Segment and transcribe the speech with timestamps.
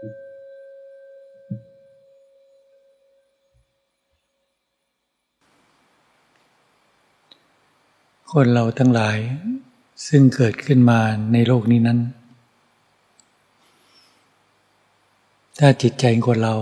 [8.44, 9.18] นเราทั้งหลาย
[10.08, 11.00] ซึ่งเกิดขึ้นมา
[11.32, 11.98] ในโลกนี้นั้น
[15.58, 16.56] ถ้าจิตใจคนเรา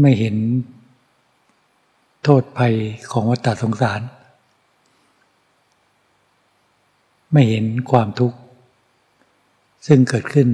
[0.00, 0.36] ไม่เห็น
[2.22, 2.74] โทษภัย
[3.10, 4.00] ของวัฏสงสาร
[7.32, 8.38] ไม่เห็นความทุกข์
[9.86, 10.48] ซึ่งเกิดขึ้น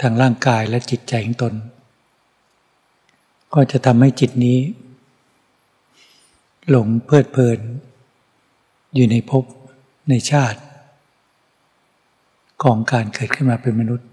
[0.00, 1.54] ทางร่างกายและจิตใจของตน
[3.54, 4.58] ก็จะทำให้จิตนี้
[6.70, 7.58] หลงเพลิดเพลิน
[8.94, 9.44] อยู่ในภพ
[10.10, 10.60] ในชาติ
[12.62, 14.08] ของการเกิดขึ้นมาเป็นมนุษย์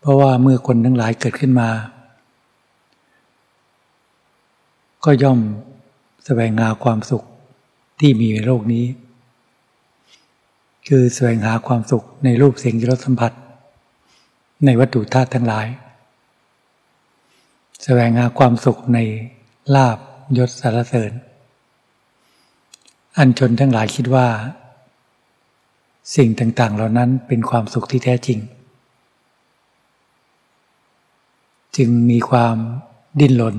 [0.00, 1.68] เพราะว่าเมื่อคนทั้งหลายเกิดขึ้นมา
[5.04, 5.40] ก็ย่อม
[6.24, 7.24] แสวงหาความสุข
[8.00, 8.84] ที่มีในโลกนี้
[10.92, 13.32] คือแสวงหาความสุขในรูปเสียงรสสัมผัส
[14.64, 15.66] ในวัตถุธาตุทั้งหลาย
[17.82, 18.98] แสวงหาความสุขใน
[19.74, 19.98] ลาบ
[20.38, 21.12] ยศสารเสริญ
[23.18, 24.28] อันชนทั้งหลายคิดว่า
[26.16, 28.38] สิ่งต่างๆ เหล่านั้นเป็นความสุขที่แท้จริง
[31.76, 32.56] จึงมีความ
[33.20, 33.56] ดิ้นรน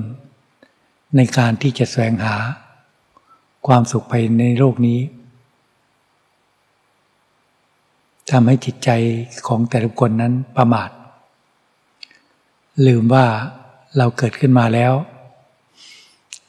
[1.16, 2.36] ในการที่จะแสวงหา
[3.66, 5.00] ความสุขไปในโลกนี้
[8.32, 8.90] ทำให้จิตใจ
[9.46, 10.90] ของแต่ละคนนั้นประมาท
[12.86, 13.26] ลืมว่า
[13.96, 14.92] เราเกิดขึ้นมาแล้ว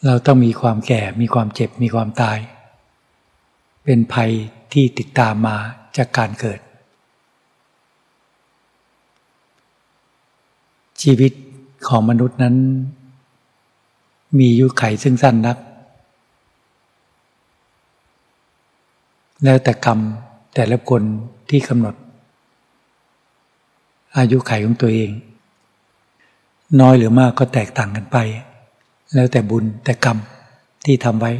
[0.06, 2.38] เราต้องมีความแก่ มีความเจ็บ มีความตาย
[3.86, 4.32] เป็นภัย
[4.74, 5.58] ที่ติดตามมา
[5.98, 6.60] จากการเกิด
[11.02, 11.32] ชีวิต
[11.88, 12.56] ของมนุษย์นั้น
[14.38, 15.58] มีอายุไขซึ่งสั้นนัก
[19.44, 20.00] แล้วแต่กรรม
[20.56, 21.04] แต่ละคน
[21.52, 21.96] ที่กำหนด
[24.18, 25.12] อายุไขของตัวเอง
[26.82, 28.18] น้อยหรือมากก็แตกต่างกันไป
[29.14, 30.18] แล้วแต่บุญแต่กรรม
[30.86, 31.32] ที่ทำไว้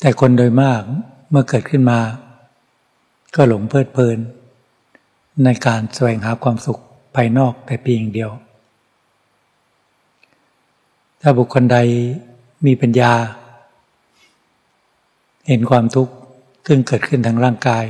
[0.00, 0.80] แต่คนโดยมาก
[1.30, 2.00] เมื่อเกิดขึ้นมา
[3.36, 4.18] ก็หลงเพลิดเพลิน
[5.44, 6.80] ในการแสวงหาความสุข
[7.14, 8.30] ภายนอกแต่เพียงเดียว
[11.20, 11.78] ถ้าบุคคลใด
[12.66, 13.12] มีปัญญา
[15.48, 16.12] เห็นความทุกข์
[16.70, 17.84] ซึ่งเกิดขึ้นทางร่างกาย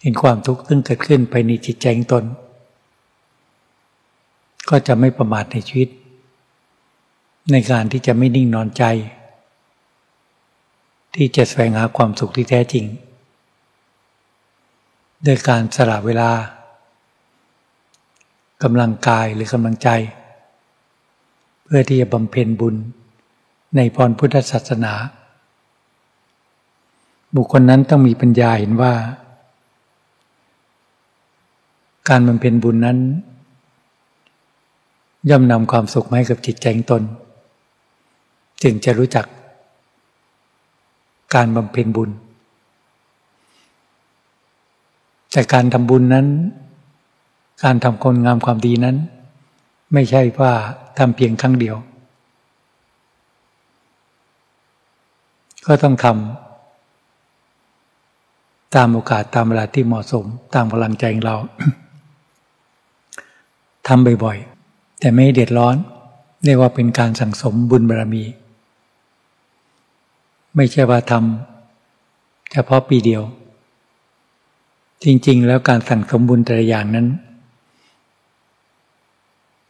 [0.00, 2.24] เห็นความทุกข์ซึ่งเกิดขึ้นไปในจิตใจของตน
[4.68, 5.88] ก็จะไม่ประมาทในชีวิต
[7.52, 8.84] ในการที่จะไม่นิ่งนอนใจ
[11.14, 12.84] ที่จะแสวงหาความสุขที่แท้จริง
[15.26, 16.30] ด้วยการสละเวลา
[18.62, 19.88] กำลังกายหรือกำลังใจ
[21.64, 22.76] เพื่อที่จะบำเพ็ญบุญ
[23.76, 24.94] ในพรพุทธศาสนา
[27.36, 28.92] บุคคลนั้นต้องมีปัญญาเห็นว่า
[32.08, 32.98] การบำเพ็ญบุญนั้น
[35.30, 37.02] ย่อมนำความสุขมาให้กับจิตใจงตน
[38.62, 39.26] จึงจะรู้จัก
[41.34, 42.10] การบำเพ็ญบุญ
[45.32, 46.26] แต่การทำบุญนั้น
[47.64, 48.96] การทำคนงามความดีนั้น
[49.92, 50.52] ไม่ใช่ว่า
[50.98, 51.76] ทำเพียงครั้งเดียว
[55.66, 56.49] ก็ต้องทำ
[58.74, 61.36] ตามโอกาสตามเวลาที่เหมาะสม ตามพลังใจของเรา
[63.86, 65.76] ทำบ่อยๆ แต่ไม่เดือดร้อน
[66.44, 68.24] เรียกว่าเป็นการสั่งสมบุญบารรมี
[70.56, 73.22] ไม่ใช่ว่าทำเฉพาะปีเดียว
[75.04, 77.06] จริงๆ แล้วการสั่งสมบุญแต่ละอย่างนั้น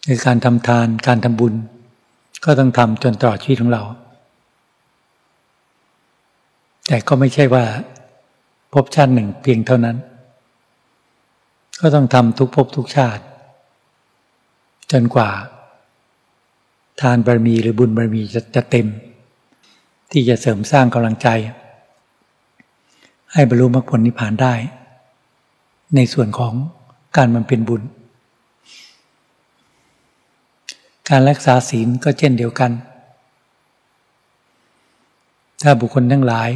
[0.08, 1.54] คือการทำทานการทำบุญ
[2.44, 3.82] ก็ต้องทำจนตลอดชีวิตของเรา
[6.86, 7.64] แต่ก็ไม่ใช่ว่า
[8.72, 9.96] พบชาติหนึ่งเพียงเท่านั้น
[11.80, 13.22] ก็ต้องทำทุกภพทุกชาติ
[14.92, 15.30] จนกว่า
[17.00, 18.86] ทานบารมีหรือบุญบารมีจะจะเต็ม
[20.10, 21.28] ที่จะเสริมสร้างกำลังใจ
[23.32, 24.54] ให้บรรลุมรรคผลนิพพานได้
[25.96, 26.54] ในส่วนของ
[27.16, 27.82] การมันเป็นบุญ
[31.08, 32.72] การรักษาศีลก็เช่นเดียวกัน
[35.62, 36.50] ถ้าบุคคลทั้งหลาย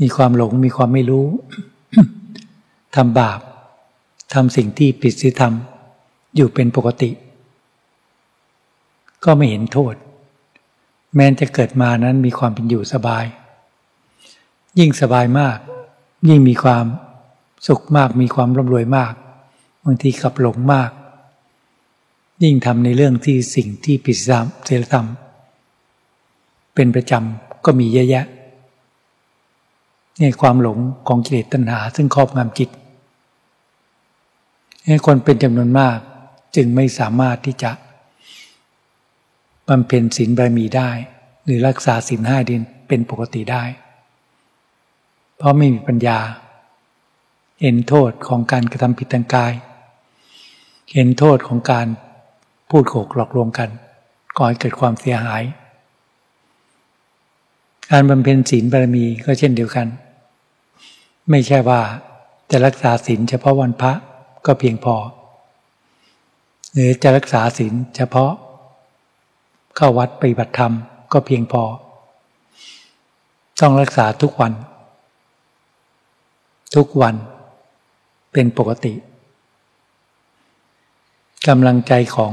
[0.00, 1.26] มีความหลงมีความไม่รู้
[2.96, 3.40] ทำบาป
[4.32, 5.54] ทำสิ่งที่ผิดศีลธรรม
[6.36, 7.10] อยู่เป็นปกติ
[9.24, 9.94] ก็ไม่เห็นโทษ
[11.16, 13.24] แม้จะเกิดมานั้นมีความเป็นอยู่สบาย
[14.78, 15.58] ยิ่งสบายมาก
[16.28, 16.84] ยิ่งมีความ
[17.66, 19.14] สุขมากมีความร่ำรวยมาก
[19.84, 20.90] บางทีขับหลงมาก
[22.42, 24.18] ยิ่งทำในเรื่องที่สิ่งที่ผิด
[24.68, 25.06] ศีลธรรม
[26.74, 28.26] เป็นประจำก็มีเยอะแยะ
[30.20, 30.78] นี่ความหลง
[31.08, 32.70] ของกิเลสตัณหา ซึ่งครอบงำจิต
[34.86, 35.98] ให้คนเป็นจำนวนมาก
[36.56, 37.70] จึงไม่สามารถที่จะ
[39.68, 40.90] บำเพ็ญศีลบารมีได้
[41.44, 43.64] หรือรักษาศีลห้าดินเป็นปกติได้
[45.36, 46.18] เพราะไม่มีปัญญา
[47.62, 49.52] เห็นโทษของการกระทำผิดทางกาย
[50.92, 51.86] เห็นโทษของการ
[52.70, 53.70] พูดโขกหลอกลวงกัน
[54.36, 55.42] ก่อให้เกิดความเสียหาย
[57.90, 59.86] การบำเพ็ญศีลบารมีก็เช่นเดียวกัน
[61.30, 61.80] ไม่ใช่ว่า
[62.50, 63.92] จะรักษาศีลเฉพาะวันพระ
[64.46, 64.96] ก็เพียงพอ
[66.72, 68.32] หรือจะรักษาศีลเฉพาะ
[69.76, 70.72] เข้าวัดปฏิบัติธรรม
[71.12, 71.62] ก็เพียงพอ
[73.60, 74.52] ต้องรักษาทุกวัน
[76.74, 77.14] ทุกวัน
[78.32, 78.94] เป็นปกติ
[81.48, 82.32] กำลังใจของ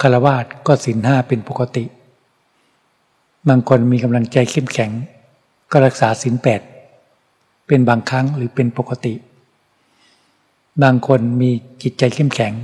[0.00, 1.84] คารวาสก็สินห้าเป็นปกติ
[3.48, 4.90] บางคนมีกำลังใจเข้มแข็ง
[5.70, 6.60] ก็รักษาสินแปด
[7.68, 9.14] เป็นบางครั้งหรือเป็นปกติ
[10.82, 11.50] บางคนมี
[11.82, 12.54] จิตใจเข้มแข็ง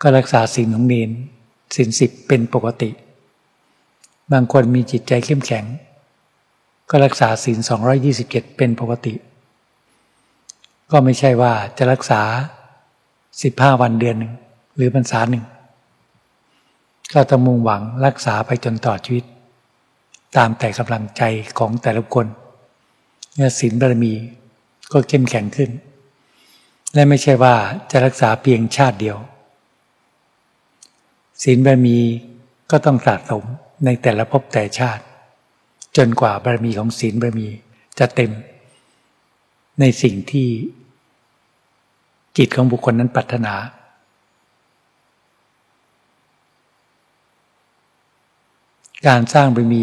[0.00, 1.10] ก็รักษาสินของเนน
[1.76, 2.90] สินสิบเป็นปกติ
[4.32, 5.64] บางคนมีจิตใจเข้มแข็ง
[6.90, 9.14] ก็รักษาสินสองยี่สิบเจ็ดเป็นปกติ
[10.90, 12.20] ก็ไม่ใช่ว่าจะรักษา
[13.42, 14.32] สิบห้าวันเดือนหนึ่ง
[14.76, 15.44] หรือพรรษาหนึ่ง
[17.14, 19.24] ก็ต้องมุ่งหวังรักษาไปจนต่อชีวิต
[20.36, 21.22] ตามแต่กำลังใจ
[21.58, 22.26] ของแต่ละคน
[23.38, 24.14] เนื้อศีลบารมี
[24.92, 25.70] ก็เข้มแข็งขึ้น
[26.94, 27.54] และไม่ใช่ว่า
[27.90, 29.18] จะรักษาเพียงชาติเดียว
[31.42, 31.98] ศีลบารมี
[32.70, 33.44] ก็ต้องสะสม
[33.84, 35.04] ในแต่ละภพแต่ชาติ
[35.96, 37.48] จนกว่าบารมีของศีลบารมี
[37.98, 38.30] จะเต็ม
[39.80, 40.48] ในสิ่งที่
[42.36, 43.54] จิตของบุคคลนั้นปรารถนา
[49.06, 49.82] การสร้างบารมี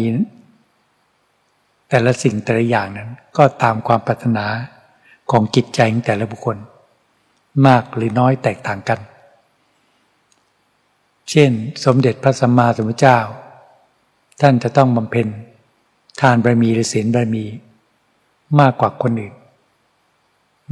[1.88, 4.46] แต่ละสิ่งแต่ละอย่างนั้น ก็ตามความปรารถนา
[5.30, 6.56] ของจิตใจของแต่ละบุคคล
[7.66, 9.00] มากหรือน้อยแตกต่างกัน
[11.30, 11.50] เช่น
[11.84, 13.18] สมเด็จพระสัมมาสัมพุทธเจ้า
[14.40, 15.28] ท่านจะต้องบำเพ็ญ
[16.20, 17.44] ทานบารมีหรือศีลบารมี
[18.60, 19.34] มากกว่าคนอื่น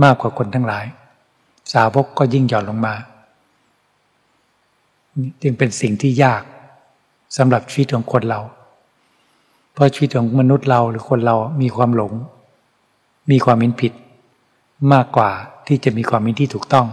[0.05, 0.87] มากกว่าคนทั้งหลาย
[1.73, 2.95] สาวกก็ยิ่งหย่อนลงมา
[5.43, 6.43] จึงเป็นสิ่งที่ยาก
[7.37, 8.41] สำหรับชีวิตของคนเรา
[9.75, 12.13] เพราะชีวิตของมนุษย์เราหรือคนเรามีความหลง
[13.31, 13.93] มีความมินผิด
[14.93, 15.31] มากกว่า
[15.67, 16.87] ที่จะมีความมินที่ถูกต้อง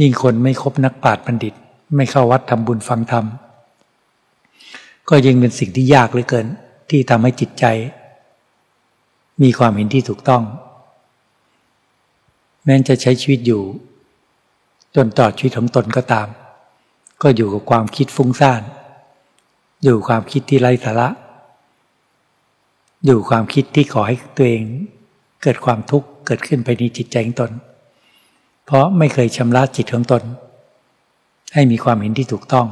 [0.00, 1.54] ยิ่งคนไม่คบนักปราชญ์บัณฑิต
[1.96, 3.24] ไม่เข้าวัดทำบุญฟังธรรม
[5.08, 6.46] ก็ยิ่งเป็นสิ่งที่ยากเหลือเกิน
[6.90, 7.64] ที่ทำให้จิตใจ
[9.42, 10.42] มีความเห็นที่ถูกต้อง
[12.64, 13.62] แม้จะใช้ชีวิตอยู่
[14.94, 16.28] จนต่อชีวิตของตนก็ตาม
[17.22, 18.62] ก็อยู่กับความคิดฟุ้งซ่าน
[19.82, 21.08] อยู่ความคิดที่ไร้สาระ
[23.06, 24.64] อยู่ความคิดที่ขอให้ตัวเอง
[25.42, 27.52] เกิดความทุกข์เกิดขึ้นไปในจิตใจของตน
[28.64, 30.22] เพราะไม่เคยชำระจิตของตน
[31.54, 32.66] ให้มีความเห็นที่ถูกต้อง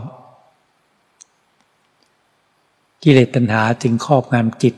[3.03, 4.75] กิเลสตัณหาจึงครอบงำจิต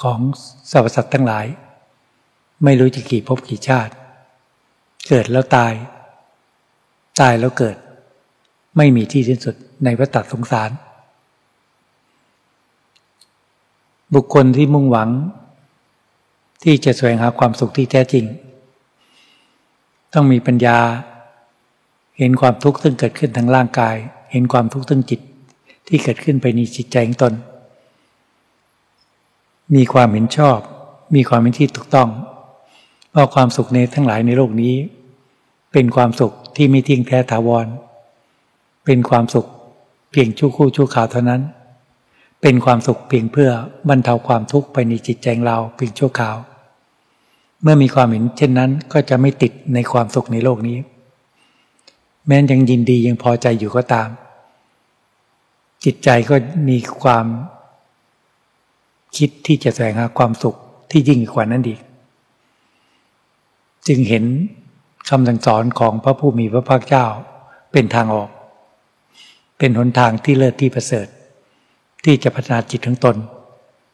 [0.00, 0.18] ของ
[0.70, 1.46] สรรพสัตว์ทั้งหลาย
[2.64, 3.92] ไม่รู้จะกี่ภพกี่ชาติ
[5.08, 5.72] เกิดแล้วตาย
[7.20, 7.76] ตายแล้วเกิด
[8.76, 9.54] ไม่มีที่สิ้นสุด
[9.84, 10.70] ในวัฏสงสาร
[14.14, 15.10] บุคคลที่มุ่งหวัง
[16.62, 18.24] ที่จะแสวงหาความสุขที่แท้จริง
[20.12, 20.78] ต้องมีปัญญา
[22.18, 23.96] เห็นความทุกข์ซึ่งเกิดขึ้นทางร่างกาย
[24.32, 25.20] เห็นความทุกข์ซึ่งจิต
[25.88, 27.34] ที่เกิดขึ้นไปในจิตใจของตน
[29.74, 30.58] มีความเห็นชอบ
[31.14, 32.08] มีความเห็นที่ถูกต้อง
[33.14, 34.74] ว่าความสุขในทั้งหลายในโลกนี้
[35.72, 37.66] เป็นความสุขที่ไม่เทิ้งแท้ถาวร
[38.84, 39.46] เป็นความสุข
[40.10, 41.42] เพียงชั่วคู่ชั่วข่าวเท่านั้น
[42.46, 43.50] เป็นความสุขเพียงเพื่อ
[43.88, 46.36] บรรเทาความทุกข์ไปในจิตใจเราเพียงชั่วข่าว
[47.62, 50.78] เมื่อมีความเห็นเช่นนั้นก็จะไม่ติดในความสุขในโลกนี้
[52.26, 54.08] แม้ยังยินดียังพอใจอยู่ก็ตาม
[55.84, 56.34] จิตใจก็
[56.68, 57.26] มีความ
[59.16, 60.56] คิดที่จะแสวงหาความสุข
[60.90, 61.80] ที่ยิ่งกว่านั้นอีก
[63.86, 64.24] จึงเห็น
[65.08, 67.06] คำสั่งสอนของพระผู้มีพระภาคเจ้า
[67.72, 68.30] เป็นทางออก
[69.58, 71.08] เป็นหนทางที่เลิศที่ประเสริฐ
[72.04, 73.16] ที่จะพัฒนาจิตทั้งตน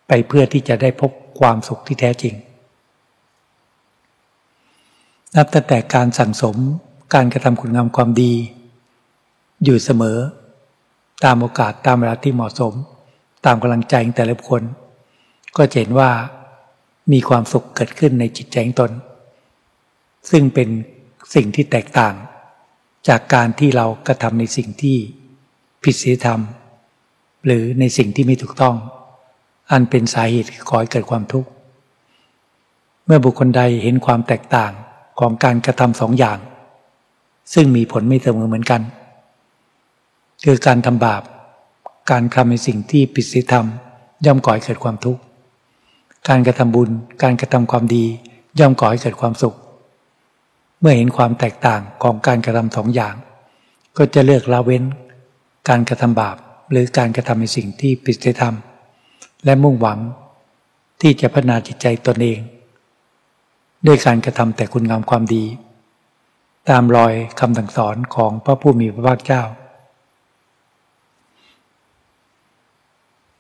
[0.08, 2.34] ไปเพื่อที่จะได้พบความสุขที่แท้จริง
[5.36, 6.56] นับตั้งแต่การสั่งสม
[7.14, 8.32] การกระทำคุณงามความดี
[9.64, 10.18] อยู่เสมอ
[11.24, 12.72] ตามโอกาสตามเวลาที่เหมาะสม
[13.46, 14.62] ตามกำลังใจของแต่ละคน
[15.56, 16.10] ก็เห็นว่า
[17.12, 18.92] มีความสุขเกิดขึ้นในจิตใจของตน
[20.30, 20.68] ซึ่งเป็น
[21.34, 22.14] สิ่งที่แตกต่าง
[23.08, 24.96] จากการที่เรากระทำในสิ่งที่
[25.82, 26.40] ผิดศีลธรรม
[27.46, 28.76] หรือในสิ่งที่ไม่ถูกต้อง
[29.70, 31.48] อันเป็นสาเหตุก่อให้เกิดความทุกข์
[33.06, 34.72] เมื่อบุคคลใดเห็นความแตกต่าง
[35.20, 36.38] ของการกระทำสองอย่าง
[37.54, 38.82] ซึ่งมีผลไม่เสมอเหมือนกัน
[40.44, 41.22] คือการทำบาป
[42.10, 43.66] การทำในสิ่งที่ผิดศีลธรรม
[44.26, 45.20] ย่อมก่อให้เกิดความทุกข์
[46.28, 46.90] การกระทำบุญ
[47.22, 48.04] การกระทำความดี
[48.58, 49.56] ย่อมก่อให้เกิดความสุข
[50.80, 53.14] เมื่อเห็นความแตกต่างของการกระทำสองอย่าง
[53.96, 54.84] ก็จะเลือกละเว้น
[55.68, 56.36] การกระทำบาป
[56.70, 58.54] หรือการกระทำในสิ่งที่ผิดศีลธรรม
[59.44, 59.98] และมุ่งหวัง
[61.00, 62.40] ที่จะพัฒนาจิตใจตนเอง
[63.86, 65.44] ด้วยการกระทำแต่คุณงามความดี
[66.70, 69.42] ตามรอยคำสั่งสอนของพระผู้มีพระภาคเจ้า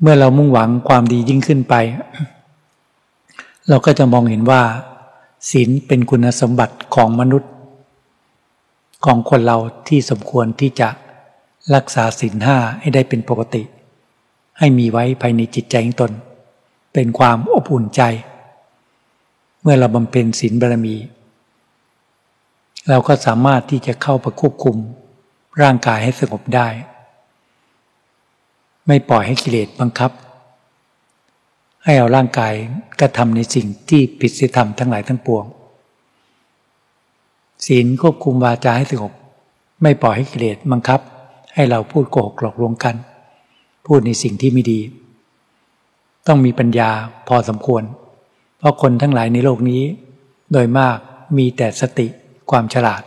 [0.00, 1.74] เมื่อเรามุ่งหวังความดียิ่งขึ้นไป
[3.68, 4.62] เราก็จะมองเห็นว่า
[5.50, 7.52] ศีลเป็นคุณสมบัติของมนุษย์
[9.04, 9.58] ของคนเรา
[9.88, 10.88] ที่สมควรที่จะ
[11.74, 13.62] รักษาศีลห้าให้ได้เป็นปกติ
[14.58, 16.12] ให้มีไว้ภายในจิตใจของตน
[16.92, 18.02] เป็นความอบอุ่นใจ
[19.62, 20.96] เมื่อเราบำเพ็ญศีลบารมี
[22.88, 24.76] เราก็สามารถที่จะเข้าไปควบคุม
[25.62, 26.68] ร่างกายให้สงบได้
[28.86, 30.10] ไม่ปล่อยให้กิเลสบังคับ
[31.84, 32.52] ให้เอาร่างกาย
[33.00, 35.44] กระทำในสิ่งที่ผิดศีลธรรมทั้งหลายทั้งปวง
[37.66, 39.12] ศีลควบคุมวาจาให้สงบ
[39.82, 41.00] ไม่ปล่อยให้กิเลสบังคับ
[41.54, 42.96] ให้เราพูดโกหกหลอกลวงกัน
[43.86, 44.80] พูดในสิ่งที่ไม่ดี
[46.26, 46.90] ต้องมีปัญญา
[47.28, 47.82] พอสมควร
[48.58, 49.82] เพราะคนทั้งหลายในโลกนี้
[50.52, 50.98] โดยมาก
[51.36, 52.06] มีแต่สติ
[52.50, 53.02] ความฉลาด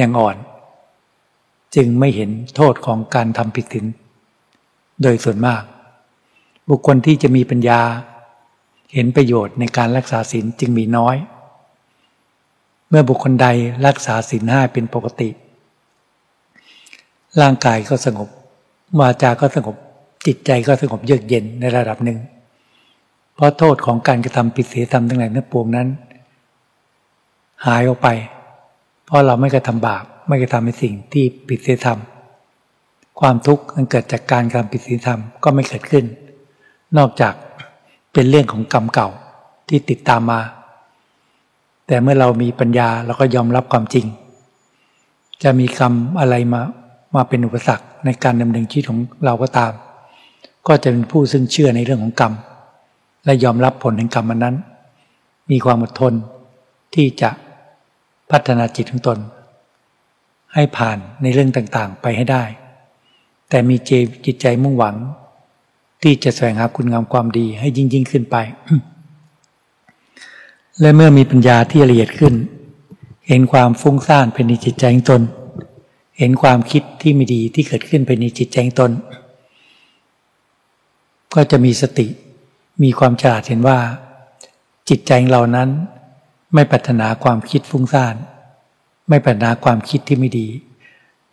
[0.00, 0.36] ยังอ่อน
[1.74, 3.86] จึงไม่เห็นโทษของการทำผิดศีล
[5.02, 5.62] โดยส่วนมาก
[6.70, 7.80] บุคคลที่จะมีปัญญา
[8.94, 11.16] เห็นประโยชน์ในการรักษาศีลจึงมีน้อย
[12.88, 13.46] เมื่อบุคคลใด
[13.86, 15.28] รักษาศีลห้าเป็นปกติ
[17.40, 18.28] ร่างกายก็สงบ
[19.00, 19.76] วาจาก็สงบ
[20.26, 22.18] จิตใจก็สงบเยือกเย็นในระดับหนึ่ง
[23.34, 25.88] เพราะโทษของการกระทำผิดศีลธรรมทั้งหลายทั้งปวงนั้น
[27.66, 28.08] หายออกไป
[29.04, 31.98] เพราะเราไม่กระทำบาปไม่กระทำในสิ่งที่ผิดศีลธรรม
[33.20, 36.04] ความทุกข์มันเกิดจากการกระทำผิดศีลธรรมก็ไม่เกิดขึ้น
[36.98, 37.34] นอกจาก
[38.12, 39.08] เป็นเรื่องของกรรมเก่า
[39.68, 40.40] ที่ติดตามมา
[41.86, 44.06] แต่เมื่อเรามีปัญญาเราก็ยอมรับความจริง
[45.42, 46.62] จะมีกรรมอะไรมา
[47.16, 49.72] มาเป็นอุปสรรคในการดำเนินชีวิตของเราก็ตาม
[50.66, 52.32] ก็จะเป็นผู้ซึ่งเชื่อในเรื่องของกรรม
[53.24, 54.56] และยอมรับผลแห่งกรรมมันั้น
[55.50, 56.14] มีความอดทน
[56.94, 57.30] ที่จะ
[58.30, 59.18] พัฒนาจิตของตน
[60.54, 62.44] ให้ผ่านในเรื่องต่างๆ ไปให้ได้
[63.48, 63.90] แต่มีเจ
[64.26, 64.96] จิตใจมุ่งหวัง
[66.02, 68.36] ที่จะแสวงหาคุณงามความดีให้ยิ่งยิ่งขึ้นไป
[70.80, 72.34] และเมื่อมีปัญญาที่ละเอียดขึ้น
[73.28, 75.22] เห็นความฟุ้งซ่านเป็นในจิตใจของตน
[76.18, 78.92] เห็นความคิดที่ไม่ดีที่เกิดขึ้นไปในจิตใจตน
[81.34, 82.06] ก็จะมีสติ
[82.82, 83.78] มีความฉลาดเห็นว่า
[84.88, 85.68] จิตใจเรานั้น
[86.54, 88.14] ไม่ปรารถนาความคิดฟุ้งซ่าน
[89.08, 90.48] ไม่ปรารถนาความคิดที่ไม่ดี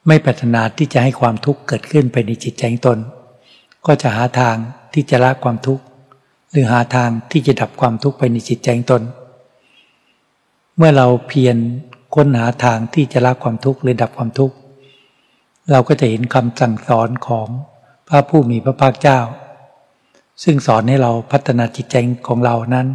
[0.07, 2.99] ไม่ปรารถนาที่จะให้ความทุกข์เกิดขึ้นไปในจิตใจตน
[3.85, 4.55] ก็จะหาทาง
[4.93, 5.83] ที่จะละความทุกข์
[6.51, 9.03] หรือหาทางที่จะดับความทุกข์ไปในจิตใจตน
[10.77, 11.57] เมื่อเราเพียร
[12.15, 14.55] ค้นหาทางที่จะละความทุกข์หรือดับความทุกข์
[15.71, 17.47] เราก็จะเห็นคำสั่งสอนของ
[18.07, 19.19] พระผู้มีพระภาคเจ้า
[20.43, 21.95] ซึ่งสอนให้เราพัฒนาจิตใจ
[22.27, 22.87] ของเรานั้น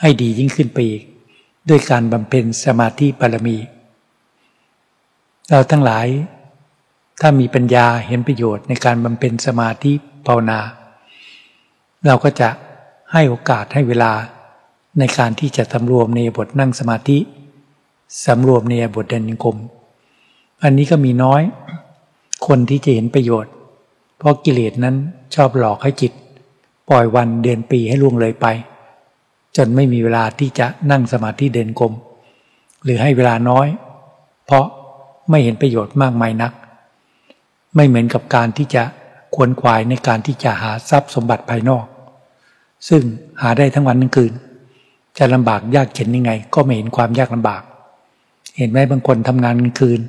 [0.00, 1.02] ให้ดียิ่งขึ้นไปอีก
[1.68, 3.56] ด้วยการบำเพ็ญสมาธิบารมี
[5.50, 6.06] เราทั้งหลาย
[7.20, 9.92] ถ้ามีปัญญาเห็นประโยชน์ในการบำเพ็ญสมาธิ
[10.26, 10.60] ภาวนา
[12.06, 12.48] เราก็จะ
[13.12, 14.12] ให้โอกาสให้เวลา
[14.98, 17.18] ในการที่จะสำรวมในบทนั่งสมาธิ
[18.26, 19.56] สำรวมในบทเดินยงกรม
[20.62, 21.42] อันนี้ก็มีน้อย
[22.46, 23.52] คนที่จะเห็นประโยชน์
[24.18, 24.96] เพราะกิเลสนั้น
[25.34, 26.12] ชอบหลอกให้จิต
[26.88, 28.46] ปล่อยวันเดือนปีให้ล่วงเลยไป
[29.56, 31.92] จนไม่มีเวลาที่จะนั่งสมาธิเดินกลม
[32.84, 33.68] หรือให้เวลาน้อย
[34.46, 34.64] เพราะ
[35.30, 36.52] ไม่เห็นประโยชน์มากมายนัก
[37.76, 38.82] ไม่เหมือนกับการที่จะ
[39.34, 41.84] ควนควายในการที่จะหาทรัพย์สมบัติภายนอก
[42.88, 43.02] ซึ่ง
[43.42, 44.32] หาได้ทั้งวันทั้งคืน
[45.18, 47.62] จะลำบากยากเข็นยังไง ก็ไม่เห็นความยากลำบาก
[48.56, 50.00] เห็นไหมบางคนทำงานกลางคืน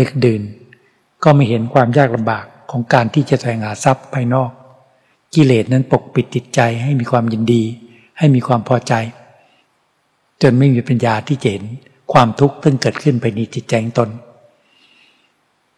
[0.00, 0.42] ดึกดื่น
[1.24, 4.50] ก็ไม่เห็นความยากลำบากของการที่จะแสวงหาทรัพย์ภายนอก
[5.34, 7.62] กิเลสนั้นปกปิดจิตใจให้มีความยินดี
[8.18, 8.94] ให้มีความพอใจ
[10.42, 11.64] จนไม่มีปัญญาที่เห็น
[12.12, 14.10] ความทุกข์ซึ่งเกิดขึ้นไปในจิตใจตน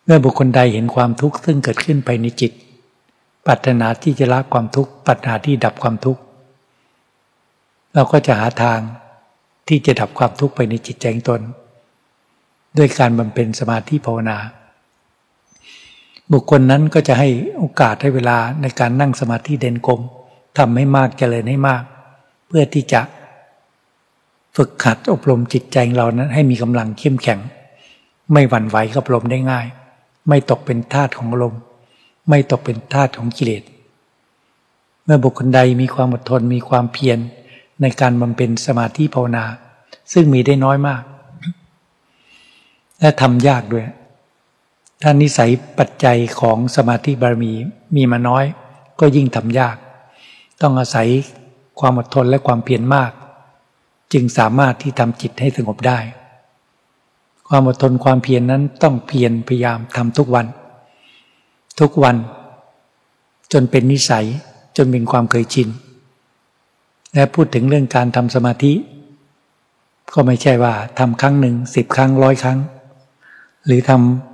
[0.04, 2.52] เมื่อบุคคลใดเห็นความทุกข์ซึ่งเกิดขึ้นไปในจิต
[3.46, 6.20] ปรารถนาที่จะละความทุกข์ปรารถนาที่ดับความทุกข์
[7.94, 8.80] เราก็จะหาทาง
[9.68, 11.40] ที่จะดับความทุกข์ไปในจิตใจตน
[12.76, 14.38] ด้วยการบำเพ็ญสมาธิภาวนา
[16.33, 17.28] บุคคลนั้นก็จะให้
[17.59, 20.00] โอกาสให้เวลาในการนั่งสมาธิเด่นกลม
[20.59, 21.83] ทำให้มากเจริญให้มาก
[22.47, 23.00] เพื่อที่จะ
[24.57, 27.40] ฝึกขัดอบรมจิตใจเรานั้น ให้มีกำลังเข้มแข็ง
[28.33, 29.66] ไม่หวั่นไหวกับลมได้ง่าย
[30.28, 31.54] ไม่ตกเป็นทาสของลม
[32.28, 33.62] ไม่ตกเป็นทาสของกิเลส
[35.04, 37.19] เมื่อบุคคลใดมีความอดทนมีความเพียร
[37.81, 39.45] ในการบำเพ็ญสมาธิภาวนา
[40.12, 41.02] ซึ่งมีได้น้อยมาก
[43.00, 43.85] และทำยากด้วย
[45.06, 47.52] ถ้านิสัยปัจจัยของสมาธิบารมี
[47.96, 48.44] มีมาน้อย
[49.00, 49.76] ก็ยิ่งทำยาก
[50.62, 51.08] ต้องอาศัย
[51.80, 53.12] ความอดทนและความเพียรมาก
[54.12, 55.99] จึงสามารถที่ทำจิตให้สงบได้
[57.49, 60.46] ความอดทนความเพียรนนั้นต้องเพียรพยายามทำทุกวัน
[61.80, 62.16] ทุกวัน
[63.52, 64.26] จนเป็นนิสัย
[64.76, 65.68] จนเป็นความเคยชิน
[67.14, 68.73] และพูดถึงเรื่องการทำสมาธิ
[70.14, 72.58] ก็ไม่ใช่ว่าทำครั้งหนึ่งสิบครั้งร้อยครั้ง
[73.66, 74.33] หรือทำ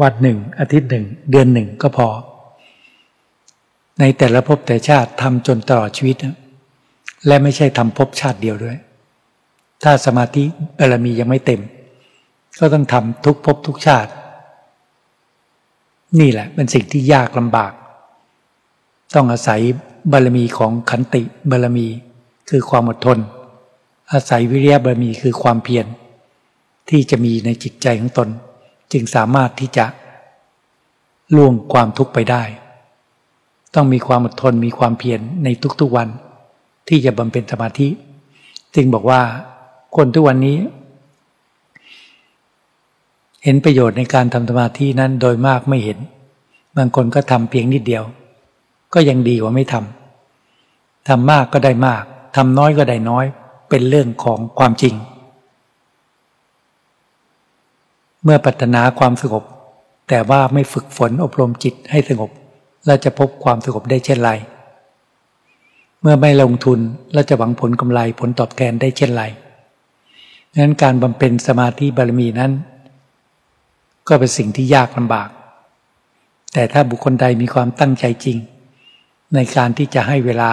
[0.00, 2.08] วันหนึ่ง อาทิตย์หนึ่ง เดือนหนึ่งก็พอ
[4.00, 6.16] ในแต่ละภพแต่ชาติทำจนตลอดชีวิต
[7.26, 8.76] และไม่ใช่ทำภพชาติเดียวด้วย
[9.82, 10.44] ถ้าสมาธิ
[10.78, 11.60] บารมียังไม่เต็ม
[12.58, 14.10] ก็ต้องทำทุกภพทุกชาติ
[16.20, 17.72] นี่แหละเป็นสิ่งที่ยากลำบาก
[19.14, 19.60] ต้องอาศัย
[20.12, 21.86] บารมีของขันติบารมี
[22.50, 23.18] คือความอดทน
[24.12, 25.86] อาศัยวิริยะบารมีคือความเพียร
[26.90, 28.28] ที่จะมีในจิตใจของตน
[28.92, 29.86] จึงสามารถที่จะ
[31.36, 32.42] ล่วงความทุกข์ไปได้
[33.74, 35.48] ต้องมีความอดทนมีความเพียรใน
[35.80, 36.08] ทุกๆวัน
[36.88, 37.88] ที่จะบำเพ็ญสมาธิ
[38.74, 39.20] จึงบอกว่า
[39.96, 40.58] คนทุกวันนี้
[43.44, 45.98] เห็นประโยชน์ในการทำสมาธินั้นโดยมากไม่เห็น
[46.76, 48.04] บางคนก็ทำเพียงนิดเดียว
[48.94, 52.02] ก็ยังดีกว่าไม่ทำทำมากก็ได้มาก
[52.36, 53.24] ทำน้อยก็ได้น้อย
[53.68, 54.94] เป็นเรื่องของความจริง
[58.24, 59.44] เมื่อปัฒนาความสงบ
[60.08, 62.30] แต่ว่าไม่ฝึกฝนอบรมจิตให้สงบ
[62.86, 64.30] เราจะพบความสงบได้เช่นไร
[66.00, 66.78] เมื่อไม่ลงทุน
[67.14, 69.24] เราจะหวังผลกำไรผลตอบแทนได้เช่นไร
[70.62, 72.52] นั้นการบำเพ็ญสมาธิบารมีนั้น
[74.08, 75.28] ก็เป็นสิ่งที่ยากลำบาก
[76.52, 78.38] แต่ถ้าบุคคลใดมีความตั้งใจจริง
[79.34, 80.50] ในการที่จะให้เวลา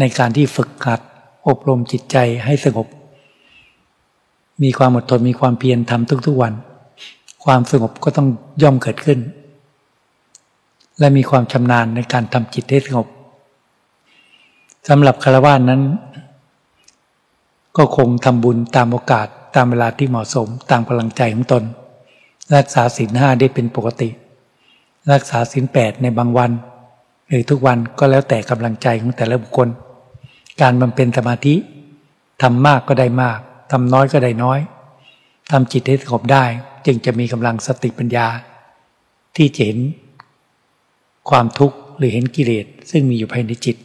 [0.00, 1.00] ในการที่ฝึกหัด
[1.48, 2.86] อบรมจิตใจให้สงบ
[4.62, 6.54] มีความอดทนมีความเพียรทำทุกๆวัน
[7.44, 8.28] ความสงบก็ต้อง
[8.62, 9.18] ย่อมเกิดขึ้น
[10.98, 13.06] และมีความชำนาญในการทำจิตให้สงบ
[14.88, 15.82] สำหรับคารวะนั้น
[17.76, 21.62] ก็คงทำบุญตามโอกาสตามเวลาที่เหมาะสมตามพลังใจของตน
[22.56, 24.08] รักษาศีลห้าได้เป็นปกติ
[25.12, 26.50] รักษาศีลแปดในบางวัน
[27.28, 29.68] หรือทุกวันก็แล้วแต่กำลังใจของแต่ละบุคคล
[30.62, 31.54] การบำเพ็ญสมาธิ
[32.42, 33.38] ทำมากก็ได้มาก
[33.72, 34.60] ทำน้อยก็ได้น้อย
[35.50, 36.44] ทำจิตให้สงบได้
[36.86, 38.26] จึงจะมีกำลังสติปัญญา
[39.36, 39.78] ที่เห็น
[41.30, 43.76] ความทุกข์หรือเห็นกิเลสซึ่งมีอยู่ภายในจิต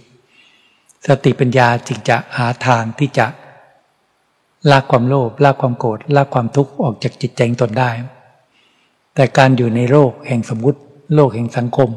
[1.08, 3.26] สติปัญญาจึงจะหาทางที่จะ
[4.72, 7.90] ลากความโลภลากความโกรธลากความทุกข์ออกจากจิตใจตนได้
[9.16, 10.80] แต่การอยู่ในโลกแห่งสมมติ
[11.16, 11.90] โลกแห่งสังคม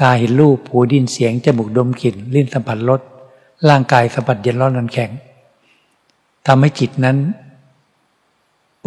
[0.00, 3.00] ตาเห็นรูปหูดินเสียงจมูกดมกลิ่นลิ้นสัมผัสรส
[3.68, 5.10] ร่างกายสัมผัสเย็นร้อนนันแข็ง
[6.46, 7.16] ทำให้จิตนั้น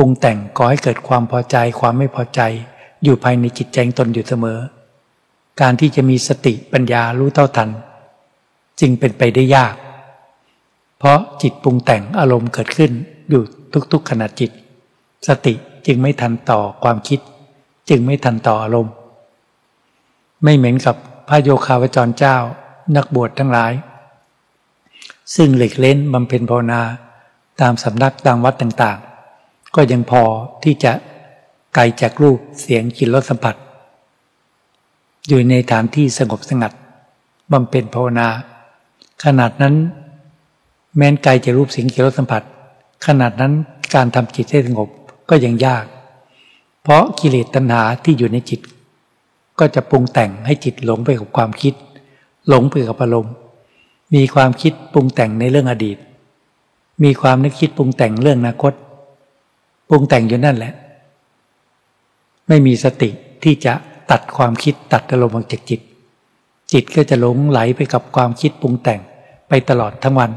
[0.01, 2.41] รุงแต่งก่อให้เกิดความพอใจความไม่พอใจ
[3.03, 4.59] อยู่ภายในจิตใจตนอยู่เสมอ
[5.61, 7.69] การที่จะมีสติปัญญารู้เท่าทัน
[8.79, 9.75] จึงเป็นไปได้ยาก
[10.97, 12.91] เพราะจิตปรุงแต่งอารมณ์เกิดขึ้น
[13.29, 13.43] อยู่
[13.91, 14.51] ทุกๆขณะจิต
[15.27, 15.53] สติ
[15.87, 17.19] จึงไม่ทันต่อความคิด
[17.89, 18.93] จึงไม่ทันต่ออารมณ์
[20.43, 20.95] ไม่เหมือนกับ
[21.27, 22.37] พระโยคาวจรเจ้า
[22.95, 23.73] นักบวชทั้งหลาย
[25.35, 26.81] ซึ่งเหล็กเล่นบำเพ็ญภาวนา
[27.61, 29.10] ตามสำนักตามวัดต่างๆ
[29.75, 30.23] ก็ยังพอ
[30.63, 30.91] ที่จะ
[31.75, 33.55] ไกลจากรูปเสียงกลิ่นรสสัมผัส
[35.27, 36.71] อยู่ในฐานที่สงบสงัด
[37.51, 38.27] บำเพ็ญภาวนา
[39.23, 39.75] ขนาดนั้น
[40.95, 42.43] แม้นไกลจากรูปเสียงกลิ่นรสสัมผัส
[43.05, 43.53] ขนาดนั้น
[43.95, 44.89] การทำจิตให้สงบ
[45.29, 45.85] ก็ยังยาก
[46.83, 48.61] เพราะกิเลสตัณหาที่อยู่ในจิต
[49.59, 51.73] ก็จะปรุงแต่งให้จิตหลงไปกับความคิด
[52.47, 53.33] หลงไปกับอารมณ์
[54.15, 55.97] มีความคิดปรุงแต่งในเรื่องอดีต
[57.03, 58.73] มีความนึกคิดปรุงแต่งเรื่องอนาคต
[59.93, 60.73] ปรุงแต่งอยู่นั่นแหละ
[62.47, 63.09] ไม่มีสติ
[63.43, 63.73] ที่จะ
[64.11, 65.81] ตัดความคิดตัดอารมณ์ออกจากจิต
[66.73, 68.99] จิตก็จะหลงไหลไปกับความคิดปรุงแต่ง
[69.47, 70.31] ไปตลอดทั้งวัน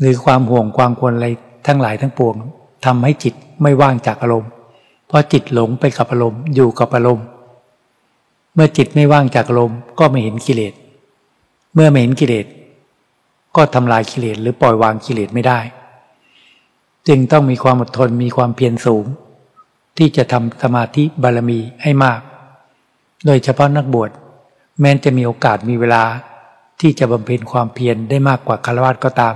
[0.00, 1.28] หรือความห่วงความควรอะไร
[1.66, 2.34] ทั้งหลายทั้งปวง
[2.84, 4.50] ทำให้จิตไม่ว่างจากอารมณ์
[5.06, 7.26] เพราะจิตหลงไปกับอารมณ์อยู่กับอารมณ์
[8.54, 10.74] เมื่อจิตไม่ว่างจากลมณ์ก็ไม่เห็นกิเลส
[11.74, 12.46] เมื่อไม่เห็นกิเลส
[13.56, 15.58] ก็ทำลายกิเลสหรือปล่อยวางกิเลสไม่ได้
[17.08, 19.04] จึงต้องมีความอดทนมีความเพียรสูง
[19.98, 22.20] ที่จะทำสมาธิบารมีให้มาก
[23.26, 24.10] โดยเฉพาะนักบวช
[24.80, 26.04] แม้จะมีโอกาสมีเวลา
[26.80, 29.34] ที่จะบำเพ็ญความเพียรได้มากกว่าคารวะก็ตาม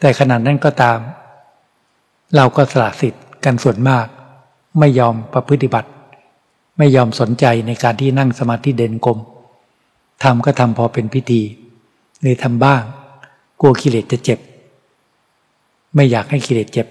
[0.00, 0.98] แต่ขนาดนั้นก็ตาม
[2.36, 4.06] เราก็สละสิทธิ์กันส่วนมาก
[4.78, 5.90] ไม่ยอมประพฤติบัติ
[6.78, 9.18] ไม่ยอมสนใจในการที่นั่งสมาธิเด่นกลม
[10.22, 11.42] ทำก็ทำพอเป็นพิธี
[12.22, 12.82] เลยทำบ้าง
[13.60, 14.38] กลัวกิเลสจะเจ็บ
[15.94, 16.86] ไม่อยากให้กิเลสเจ็บ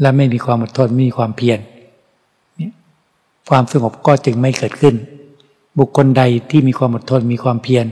[0.00, 1.58] และไม่มีความอดทนไม่มีความเพียร
[3.48, 4.94] ความสงบก็จึงไม่เกิดขึ้น
[5.78, 7.86] บุคคลใดที่มีความอดทนมีความเพียร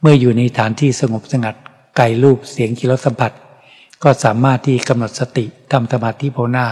[0.00, 1.54] เมื่ออยู่ในฐานที่สงบสงัด
[1.96, 3.32] ไกลรูปเสียงกิรสัมผัส
[4.02, 6.66] ก็สามารถที่กำหนดสติทำสมาธิภาวนา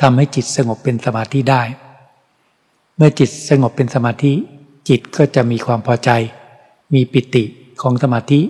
[0.00, 1.62] ทำให้จิตสงบเป็นสมาธิได้
[2.96, 4.32] เมื่อจิตสงบเป็นสมาธิ
[4.88, 6.10] จิตก็จะมีความพอใจ
[6.94, 7.44] มีปิติ
[7.82, 8.40] ของสมาธิ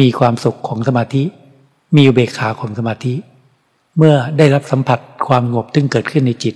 [0.00, 1.22] มีความสุขของสมาธิ
[1.96, 3.14] มีอุเบกขาของสมาธิ
[3.96, 6.54] เมื่อได้รับสัมผัสความสงบซึ่งเกิดขึ้นในจิต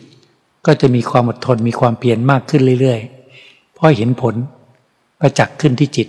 [0.66, 4.34] ก็จะมีความอดทนมีความเพียรมากขึ้นเรื่อยๆเพราะเห็นผล
[5.20, 6.08] ประจักษ์ขึ้นที่จิต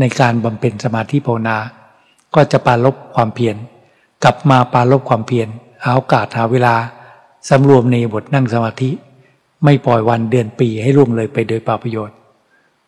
[0.00, 1.56] ในการบำเพ็ญสมาธิภาวนา
[2.34, 3.56] ก็จะปาลบความเพียร
[4.24, 5.48] กลับมาปาลบความเพียร
[5.84, 6.74] หาโอกาสหาเวลา
[7.48, 8.90] สำรวมในบทนั่งสมาธิ
[9.64, 12.16] ไม่ปล่อยวันเดือนปีให้ล่วงเลยไปโดยเปล่าประโยชน์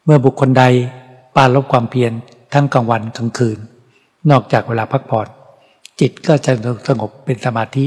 [0.04, 0.64] เมื่อบุคคลใด
[1.36, 2.12] ปาลบความเพียร
[2.52, 3.58] ทั้งกลางวันกลางคืน
[4.30, 5.28] นอกจากเวลาพักผ่อน
[6.00, 6.52] จิตก็จะ
[6.88, 7.86] สงบเป็นสมาธิ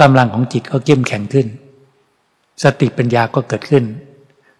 [0.00, 1.46] กำลังของจิตก็เข้มแข็งขึ้น
[2.62, 3.84] สติปัญญาก็เกิดขึ้น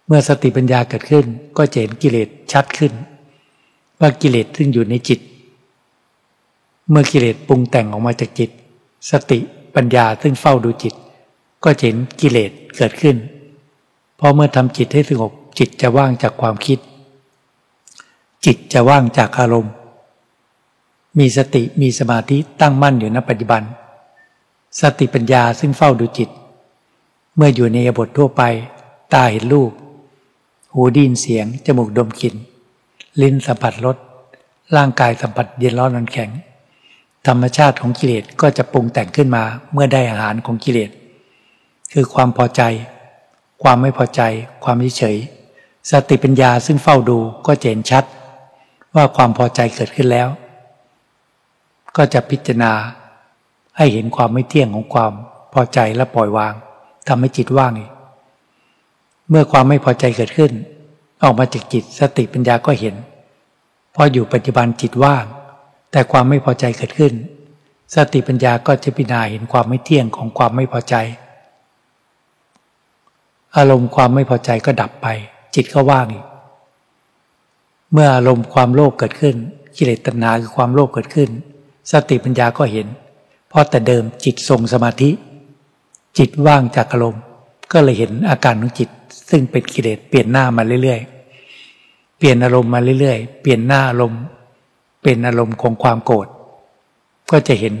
[0.07, 1.25] เมื่อสติปัญญาเกิดขึ้น
[1.57, 2.93] ก็จะเห็นกิเลสชัดขึ้น
[3.99, 5.19] ว่ากิเลสซึ่งอยู่ในจิต
[6.89, 8.49] เมื่อกิเลสปรุงแต่งออกมาจากจิต
[9.11, 9.39] สติ
[9.75, 10.93] ปัญญาซึ่งเฝ้าดูจิต
[11.63, 13.15] ก็เห็นกิเลสเกิดขึ้น
[14.19, 16.79] พอเมื่อทำจิตให้สงบจิตจะว่างจากความคิด
[18.45, 19.73] จิตจะว่างจากอารมณ์
[21.17, 23.63] มีสติมีสมาธิตั้งมั่นอยู่ณปัจจุบัน
[24.81, 26.29] สติปัญญาซึ่งเฝ้าดูจิต
[27.35, 28.41] เมื่ออยู่ในบททั่วไป
[29.13, 29.71] ตาเห็นรูป
[30.73, 32.35] หูดินเสียง จมูกดมกลิ่น
[33.21, 33.97] ลิ้นสัมผัสรส
[34.75, 36.29] ร่างกายสัมผัสเย็นร้อนนอนแข็ง
[37.27, 39.43] ธรรมชาติของกิเลสก็จะปรุงแต่งขึ้นมา
[39.73, 40.91] เมื่อได้อาหารของกิเลส
[41.93, 42.61] คือความพอใจ
[43.63, 44.21] ความไม่พอใจ
[44.63, 45.17] ความเฉย
[45.91, 47.17] สติปัญญาซึ่งเฝ้าดู
[47.47, 48.03] ก็เจนชัด
[48.95, 50.27] ว่าความพอใจเกิดขึ้นแล้ว
[51.99, 52.73] ก็จะพิจารณา
[53.77, 55.11] ให้เห็นความไม่เที่ยงของความ
[55.53, 56.53] พอใจและปล่อยวาง
[57.07, 57.91] ทำให้จิตว่างอีก
[59.29, 60.51] เมื่อความไม่พอใจเกิดขึ้น
[61.23, 62.95] ออกมาจากจิตสติปัญญาก็เห็น
[63.95, 65.25] พออยู่ปัจจุบันจิตว่าง
[65.91, 67.13] แต่ความไม่พอใจเกิดขึ้น
[67.95, 70.95] สติปัญญาก็จะพิจารณาเห็นความไม่เที่ยงของความไม่พอใจ
[73.57, 75.07] อารมณ์ความไม่พอใจก็ดับไป
[75.55, 76.25] จิตก็ว่างอีก
[77.93, 79.35] เมื่ออารมณ์ความโลภเกิดขึ้น
[79.77, 81.29] กิเลสตัณหาคือความโลภเกิดขึ้น
[81.91, 82.87] สติปัญญาก็เห็น
[83.49, 85.09] เพราะแต่เดิมจิตทรงสมาธิ
[86.17, 87.23] จิตว่างจากอารมณ์
[87.71, 88.89] ก็เลยเห็นอาการของจิต
[89.29, 94.21] ซึ่งเป็นกิเลสเปลี่ยนหน้ามาเรื่อยๆ เปลี่ยนอารมณ์มาเรื่อยๆ เปลี่ยนหน้าอารมณ์
[95.03, 96.27] เป็นอารมณ์ของความโกรธ
[97.31, 97.73] ก็จะเห็น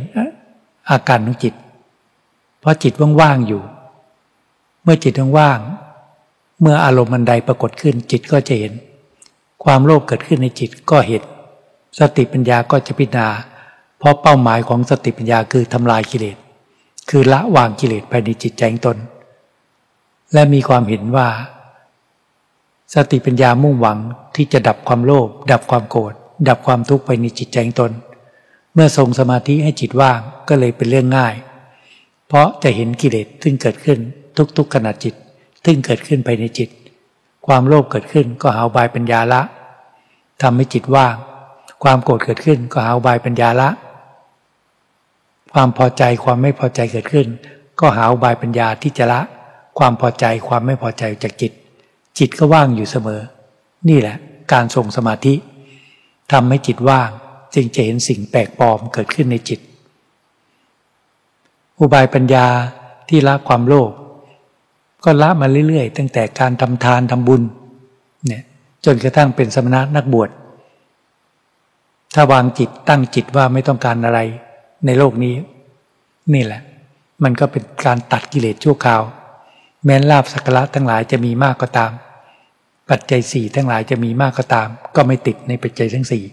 [0.91, 1.53] อาการของจิต
[2.59, 3.61] เพราะจิตว่างๆอยู่
[4.83, 8.73] เมื่อจิตว่างๆเมื่ออารมณ์ันใดปรากฏขึ้นจิตก็จะเห็น
[9.63, 11.23] ความโลภเกิดขึ้นในจิตก็เห็น
[11.99, 13.27] สติปัญญาก็จะพิจารณา
[13.99, 16.37] เพราะเป้าหมายของสติปัญญาคือทำลายกิเลส
[17.09, 18.97] คือละวางกิเลสภายในจิตใจของตน
[20.33, 21.27] และมีความเห็นว่า
[22.93, 23.97] สติปัญญามุ่งหวัง
[24.35, 26.13] ที่จะดับความโลภดับความโกรธ
[26.47, 27.91] ดับความทุกข์ไปในจิตใจของตน
[28.73, 31.35] เมื่อทรงสมาธิให้จิตว่างก็เลยเป็นเรื่องง่าย
[32.27, 33.99] เพราะจะเห็นกิเลสซึ่งเกิดขึ้น
[34.57, 35.13] ทุกๆขณะจิต
[35.65, 36.69] ซึ่งเกิดขึ้นภายในจิต
[37.47, 39.41] ความโลภเกิดขึ้นก็หาบายปัญญาละ
[40.41, 41.15] ทำให้จิตว่าง
[41.83, 43.69] ความโกรธเกิดขึ้นก็หาบายปัญญาละ
[45.53, 47.27] ความพอใจความไม่พอใจเกิดขึ้น
[47.79, 49.21] ก็หาอุบายปัญญาที่จะละ
[49.79, 51.51] ความพอใจความไม่พอใจจากจิต
[52.19, 53.21] จิตก็ว่างอยู่เสมอ
[53.89, 54.17] นี่แหละ
[54.53, 55.33] การทรงสมาธิ
[56.31, 57.09] ทำให้จิตว่าง
[57.55, 59.59] จึงจะเห็นสิ่งแปลกปลอมเกิดขึ้นในจิต
[61.79, 62.45] อุบายปัญญา
[63.09, 63.91] ที่ละความโลภ
[65.03, 67.41] ก็ละมาเรื่อยๆ ตั้งแต่การทำทานทำบุญ
[68.27, 68.43] เนี่ย
[68.85, 70.29] จนกระทั่งเป็นสมณะนักบวช
[72.13, 74.19] ถ้าวางจิตตั้งจิตว่าไม่ต้องการอะไร
[74.85, 75.35] ในโลกนี้
[76.33, 76.61] นี่แหละ
[77.23, 79.01] มันก็เป็นการตัดกิเลสชั่วคราว
[79.85, 81.91] แม้นลาบสักระทั้งหลายจะมีมากก็ตาม
[82.89, 86.23] ปัจจัยสี่ทั้งหลายจะมีมากก็ตาม ก็ไม่ติดในปัจจัยทั้งสี่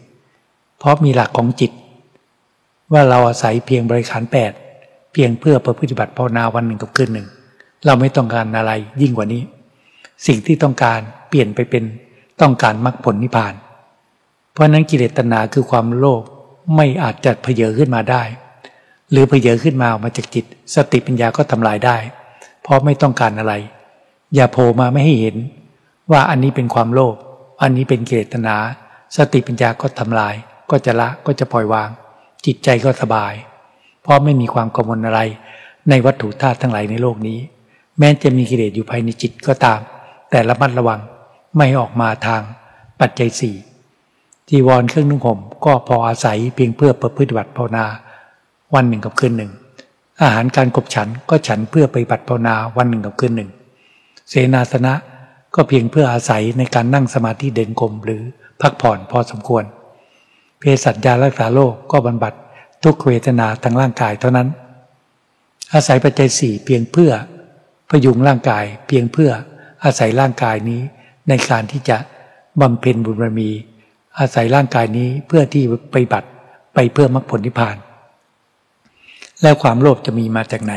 [0.78, 1.72] เพราะมีหลักของจิต
[2.92, 4.52] ว่าเราอาศัยเพียงบริขารแปด
[5.12, 7.26] เพียงเพื่อประพฤติบัติภาวนาวันหนึ่งกับคืนหนึ่ง
[7.84, 9.42] เราไม่ต้องการอะไรยิ่งกว่านี้
[10.26, 11.84] สิ่งที่ต้องการเปลี่ยนไปเป็น
[12.40, 13.54] ต้องการมรรคผลนิพพาน
[14.52, 16.22] เพราะนั้นกิเลสตัณหาคือความโลภ
[16.74, 18.22] ไม่อาจจะเพเยอขึ้นมาได้
[19.10, 21.96] หรือเพเยอขึ้นมาออกมาจากจิต สติปัญญาก็ทำลายได้
[22.62, 23.54] เพราะไม่ต้องการอะไร
[24.34, 25.36] อย่าโผล่มาไม่ให้เห็น
[26.10, 27.16] ว่าอันนี้เป็นความโลภ
[27.62, 28.56] อันนี้เป็นเกตนา
[29.16, 30.34] สติปัญญาก็ทำลาย
[30.70, 31.90] ก็จะละก็จะปล่อยวาง
[32.46, 33.34] จิตใจก็สบาย
[34.02, 35.20] เพราะไม่มีความกังวลอะไร
[35.90, 37.38] ในวัตถุธาตุทั้งหลายในโลกนี้
[37.98, 39.80] แม้จะมีกิเลสอยู่ภายในจิตก็ตาม
[40.30, 41.00] แต่ระมัดระวัง
[41.56, 42.42] ไม่ออกมาทาง
[43.00, 43.56] ปัจจัยสี่
[44.50, 47.86] จีวรเครื่องนุ่งห่มก็พออาศัยเพียงเพื่อประพฤติบัติภาวนา
[48.74, 49.52] วันหนึ่งกับคืนหนึ่ง
[50.22, 53.50] อาหารการกบฉันก็ฉันเพื่อไปบัติภาวนาวันหนึ่งกับคืนหนึ่ง
[54.28, 54.94] เสนาสนะ
[55.54, 58.22] ก็เพียงเพื่ออาศัยในการนั่งสมาธิเด่นกลมหรือ
[58.60, 59.64] พักผ่อนพอสมควร
[60.58, 62.34] เภสัชยารักษาโรคก็บรรบัด
[62.84, 64.48] ทุกเวทนาทางร่างกายเท่านั้น
[65.74, 67.10] อาศัยปัจจัยสี่เพียงเพื่อ
[67.90, 69.30] พยุงร่างกายเพียงเพื่อ
[69.84, 70.80] อาศัยร่างกายนี้
[71.28, 71.96] ในการที่จะ
[72.60, 73.50] บำเพ็ญบุญบารมี
[74.18, 76.28] อาศัยร่างกายนี้เพื่อที่ไปบัติ
[76.74, 77.76] ไปเพื่อมรรคผลนิพพาน
[79.42, 80.74] แล้วความโลภจะมีมาจากไหน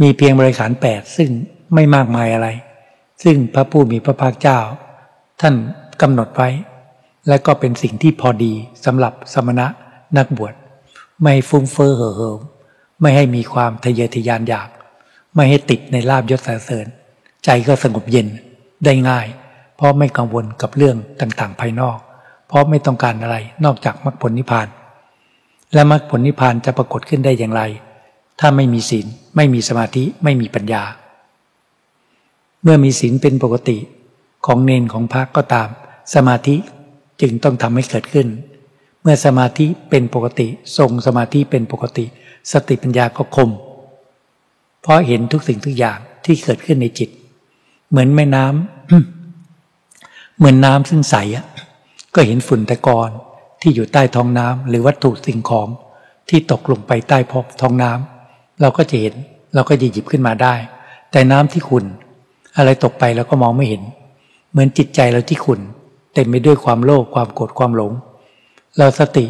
[0.00, 1.30] มีเพียงบริขารแปดซึ่ง
[1.74, 2.48] ไม่มากมายอะไร
[3.24, 4.58] ซึ่งพระผู้มีพระภาคเจ้า
[5.40, 5.54] ท่าน
[6.02, 6.48] กำหนดไว้
[7.28, 8.52] และก็เป็นสิ่งที่พอดี
[8.84, 9.66] สำหรับสมณะ
[10.16, 10.54] นักบวช
[11.22, 12.40] ไม่ฟุ้งเฟ้อเห่อเหิม
[13.00, 14.68] ไม่ให้มีความทะเยอทะยานอยาก
[15.34, 16.86] ไม่ให้ติดในลาบยศสรรเสริญ
[17.44, 18.26] ใจก็สงบเย็น
[18.84, 19.26] ได้ง่าย
[19.76, 21.98] เพราะไม่กังวลกับเรื่องต่างๆ ภายนอก
[22.52, 24.68] ราะไม่ต้องการอะไรนอกจากมรรคผลนิพพาน
[25.74, 27.62] และมรรคผลนิพพานจะปรากฏขึ้นได้อย่างไร
[28.40, 29.06] ถ้าไม่มีศีล
[29.36, 30.82] ไม่มีสมาธิไม่มีปัญญา
[32.62, 33.78] เมื่อมีศีลเป็นปกติ
[34.46, 35.68] ของเนนของพระก็ตาม
[36.14, 36.56] สมาธิ
[37.20, 38.28] จึงต้องทำให้เกิดขึ้น
[39.02, 40.46] เมื่อสมาธิเป็นปกติ
[40.78, 42.04] ทรงสมาธิเป็นปกติ
[42.52, 43.50] สติปัญญาก็คม
[44.80, 47.10] เพราะเห็นทุกสิ่งทุกอย่างที่เกิดขึ้นในจิต
[47.90, 51.46] เหมือนแม่น้ำเหมือนน้ำซึ่งใสอะ
[52.16, 53.10] ก็เห็นฝุ่นตะกอน
[53.60, 55.68] ที่อยู่ใต้ท้องน้ำหรือวัตถุสิ่งของ
[56.28, 59.14] ที่ตกลงไปใต้พบท้องน้ำเราก็จะเห็น
[59.54, 60.54] เราก็จะหยิบขึ้นมาได้
[61.12, 61.84] แต่น้ำที่ขุ่น
[62.56, 63.82] อะไรตกไปเราก็มองไม่เห็น
[64.50, 65.60] เหมือนจิตใจเราที่ขุ่น
[66.14, 67.92] เต็มไปด้วยความโลภความโกรธความหลง
[68.78, 69.26] เราสติ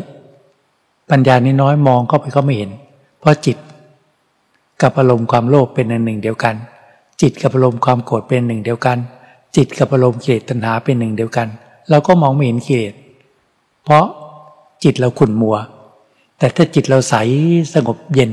[1.11, 2.71] ปัญญาน้น้อยมองเข้าไปก็ไม่เห็น
[3.21, 3.57] เพราะจิต
[4.83, 6.55] กับอารมณ์ความโลภเป็นอันหนึ่งเดียวกัน
[7.21, 8.99] จิตกับอารมณ์ความโกรธเป็นหนึ่งเดียวกัน
[9.57, 11.49] จิตกับอารมณ์เกลียดตัณหาเป็นหนึ่งเดียวกัน
[11.91, 12.95] เราก็มองไม่เห็นเกลียด
[13.85, 14.05] เพราะ
[14.85, 15.57] จิตเราขุ่นมัว
[16.39, 17.15] แต่ถ้าจิตเราใส
[17.75, 18.31] สงบเย็น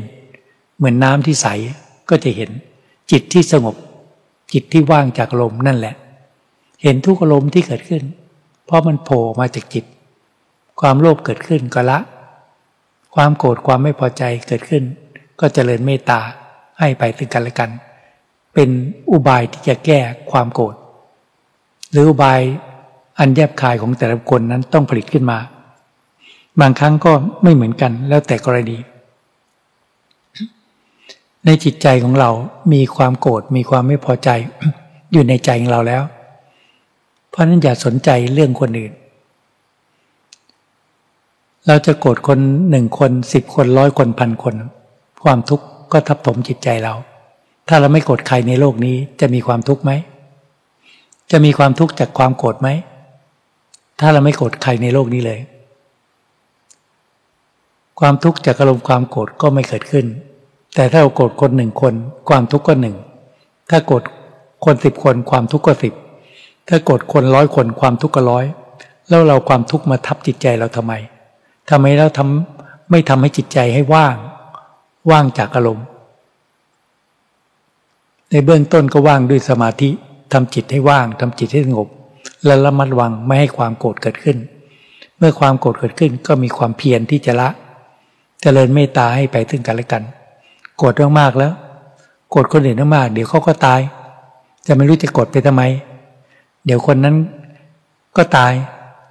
[0.78, 1.48] เหมือนน้ำที่ใส
[2.10, 2.50] ก็จะเห็น
[3.12, 3.76] จิตที่สงบ
[4.54, 5.96] จิตที่ว่างจากอารมนั่นแหละ
[6.84, 8.04] เห็นทุกอารมณ์ที่เกิดขึ้น
[8.66, 9.86] เพราะมันโผล่มาจากจิต
[10.80, 12.00] ความโลภเกิดขึ้นก็ละ
[13.16, 14.84] ความโกรธความไม่พอใจเกิดขึ้น
[15.40, 16.20] ก็เจริญเมตตา
[16.80, 17.70] ให้ไปถึงกันและกัน
[18.54, 18.70] เป็น
[19.12, 20.00] อุบายที่จะแก้
[20.32, 20.76] ความโกรธ
[21.92, 22.42] หรืออุบาย
[23.20, 25.38] อันแยบคายของแต่ละคนนั้นต้องผลิตขึ้นมา
[26.62, 27.12] บางครั้งก็
[27.44, 28.78] ไม่เหมือนกันแล้วแต่กรณี
[31.46, 32.30] ในจิตใจของเรา
[32.74, 34.30] มีความโกรธ มีความไม่พอใจ
[35.12, 36.04] อยู่ในใจของเราแล้ว
[37.30, 38.94] เพราะนั้นอย่าสนใจเรื่องคนอื่น
[41.68, 44.56] เราจะโกรธคนหนึ่งคนสิบคนร้อยคนพันคน
[45.24, 46.94] ความทุกข์ก็ทับถมจิตใจเรา
[47.68, 49.92] ถ้าเราไม่โกรธใครในโลกนี้จะมีความทุกข์ไหม
[51.32, 52.70] จะมีความทุกข์จากความโกรธไหม
[54.06, 55.40] ถ้าเราไม่โกรธใครในโลกนี้เลย
[58.00, 60.06] ความทุกข์จากอารมณ์ความโกรธก็ไม่เกิดขึ้น
[60.76, 61.94] แต่ถ้าเราโกรธคนหนึ่งคน
[62.30, 62.96] ความทุกข์ก็หนึ่ง
[63.70, 64.04] ถ้าโกรธ
[64.66, 65.94] คนสิบคนความทุกข์ก็สิบ
[66.68, 68.46] ถ้าโกรธคนร้อยคนความทุกข์ก็ร้อย
[69.10, 70.94] แล้วเราความทุกข์มาทับจิตใจเราทำไม
[71.70, 74.16] ทำไมเราทำไม่ทำให้จิตใจให้ว่าง
[75.12, 75.86] ว่างจากอารมณ์
[78.30, 79.90] ในเบื้องต้นก็ว่างด้วยสมาธิ
[80.34, 81.90] ทำจิตให้ว่างทำจิตให้สงบ
[82.46, 84.38] และระมัดระวังไม่ให้ความโกรธเกิดขึ้น
[85.18, 87.60] เมื่อความโกรธเกิดขึ้นก็มีความเพียรที่จะละจะ
[88.42, 90.04] เจริญเมตตาให้ไปถึงกันและกัน
[90.78, 91.54] โกรธมากๆแล้ว
[92.32, 93.82] โกรธคนอื่นมากเดี๋ยวเขาก็ตาย
[94.68, 95.64] จะไม่รู้จะโกรธไปทำไม
[96.66, 97.16] เดี๋ยวคนนั้น
[98.18, 98.54] ก็ตาย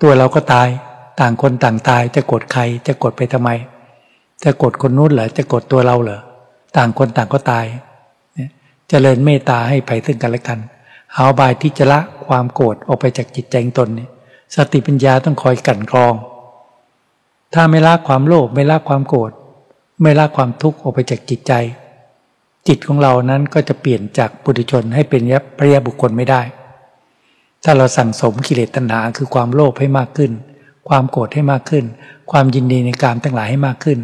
[0.02, 0.68] ตัวเราก็ตาย
[1.20, 3.50] ต่างคนต่างตาย จะโกรธใคร จะโกรธไปทำไม
[4.44, 6.20] จะโกรธคนนู้นเหรอจะโกรธตัวเราเหรอ
[6.76, 7.66] ต่างคนต่างก็ตาย
[8.88, 10.58] เจริญเมตตาให้ไปซึ่งกันและกัน
[11.16, 14.10] หาบายที่จะละความโกรธออกไปจากจิตใจตนเนี่ย
[14.54, 16.14] สติปัญญาต้องคอยกั่นกรอง
[17.54, 19.30] ถ้าไม่ละความโลภไม่ละความโกรธ
[20.02, 21.52] ไม่ละความทุกข์ออกไปจากจิตใจ
[22.68, 26.42] จิตของเรานั้นก็จะเปลี่ยนจากปุถุชนให้เป็นยัพระยาบุคคลไม่ได้
[27.64, 30.32] ถ้าเราสั่งสมกิเลสตัณหาคือความโลภให้มากขึ้น
[30.88, 31.84] ความโกรธให้มากขึ้น
[32.30, 33.98] ความยินดีในการทั้งหลายให้มากขึ้น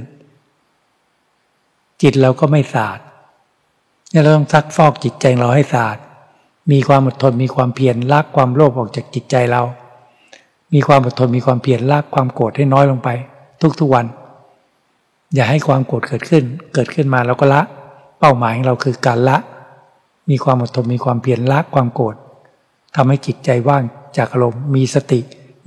[2.03, 3.01] จิตเราก็ไม่สะอาด
[4.11, 5.99] เนี่ยเราต้องซักฟอกจิตใจเราให้สะอาด
[6.73, 9.63] มีความอดทนมีความเพียรลากความโลภออกจากจิตใจเรา
[10.75, 13.09] มีความอดทนมีความเพียรลากความโกรธให้น้อยลงไป
[13.81, 14.07] ทุกๆวัน
[15.35, 17.63] อย่าให้ความโกรธเกิดขึ้น เกิดขึ้นมาแล้วก็ละ
[18.21, 19.37] เป้าหมายของเราคือการละ
[20.31, 22.15] มีความอดทนมีความเพียรละความโกรธ
[22.97, 23.83] ทำให้จิตใจว่าง
[24.17, 25.21] จากอารมณ์มีสติ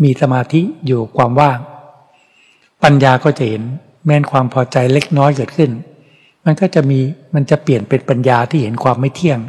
[0.03, 1.59] มีสมาธิอยู่ความว่าง
[2.83, 3.63] ปัญญาก็จะเห็น
[4.05, 5.71] แม้นความพอใจเล็กน้อยเกิดขึ้น
[6.45, 6.99] มันก็จะมี
[7.33, 9.39] มันจะเปลี่ยนเป็นปัญญาที่เห็นความไม่เที่ยง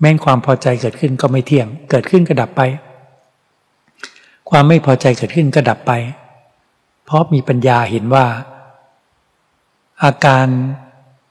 [0.00, 2.62] แม้นความพอใจเกิดขึ้นก็ไม่เที่ยง เกิดขึ้นก็ดับไป
[4.50, 5.92] ความไม่พอใจเกิดขึ้นก็ดับไป
[7.04, 8.26] เพราะมีปัญญาเห็นว่า
[10.04, 10.46] อาการ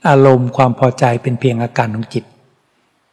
[0.09, 2.25] อารมณ์ความพอใจเป็นเพียงอาการของจิต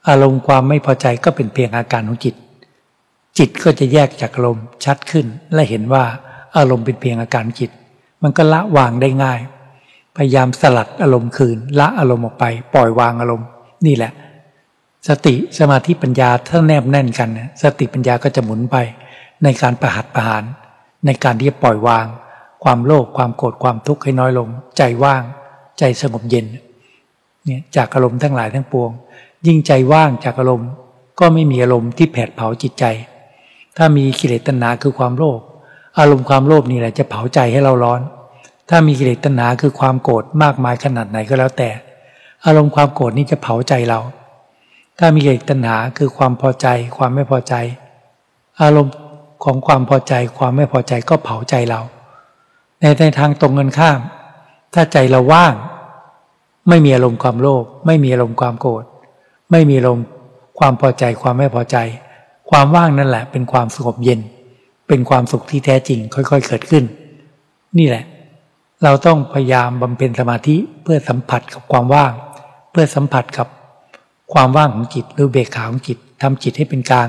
[0.08, 2.34] อารมณ์ความไม่พอใจก็เป็นเพียงอาการของจิต
[3.38, 6.04] จิตก็จะแยกจากอารมณ์ชัดขึ้น และเห็นว่า
[6.56, 7.70] อารมณ์เป็นเพียงอาการจิต
[8.22, 9.40] มันก็ละวางได้ง่าย
[10.16, 13.46] พยายามสลัดอารมณ์คืน ละอารมณ์ออกไป ปล่อยวางอารมณ์
[13.86, 14.12] นี่แหละ
[15.08, 17.28] สติสมาธิปัญญาถ้าแนบแน่นกัน
[17.62, 18.76] สติปัญญาก็จะหมุนไป
[19.44, 20.44] ในการประหัตประหาร
[21.06, 22.06] ในการที่จะปล่อยวาง
[22.64, 25.22] ความโลภความโกรธความทุกข์ให้น้อยลง ใจว่าง
[25.78, 26.46] ใจสงบเย็น
[27.44, 28.90] เนี่ยจากอารมณ์ทั้งหลายทั้งปวง
[29.46, 30.70] ยิ่งใจว่างจากอารมณ์
[31.20, 32.84] ก็ไม่มีอารมณ์ที่แผดเผาจิตใจ
[33.76, 35.40] ถ้ามีกิเลสตัณหาคือความโลภ
[35.98, 38.00] อารมณ์ความโลภนี่แหละจะเผาใจให้เราร้อน
[38.70, 41.70] ถ้ามีกิเลสตัณหาคือความโกรธมากมายขนาดไหนก็แล้วแต่
[42.46, 44.00] อารมณ์ความโกรธนี่จะเผาใจเรา
[44.98, 47.54] ถ้ามีกิเลสตัณหาคือความพอใจ ความไม่พอใจ
[48.62, 48.94] อารมณ์
[49.44, 51.80] ของความพอใจ ความไม่พอใจก็เผาใจเรา
[52.80, 54.00] ในในทางตรงกันข้าม
[54.74, 55.54] ถ้าใจเราว่าง
[56.68, 58.84] ไม่มีอารมณ์ความโลภไม่มีอารมณ์ความโกรธ
[59.50, 60.06] ไม่มีอารมณ์
[60.58, 61.76] ความพอใจความไม่พอใจ
[62.50, 64.20] ความว่างนั่นแหละ เป็นความสงบเย็น
[64.88, 66.84] เป็นความสุขที่แท้จริง ค่อยๆเกิดขึ้น
[67.78, 68.04] นี่แหละ
[68.84, 72.12] เราต้องพยายามบำเพ็ญสมาธิเพื่อสัมผัสกับความว่าง
[72.70, 73.48] เพื่อสัมผัสกับ
[74.32, 77.08] ความว่างของจิตหรือเบกขาของจิตทำจิตให้เป็นกลาง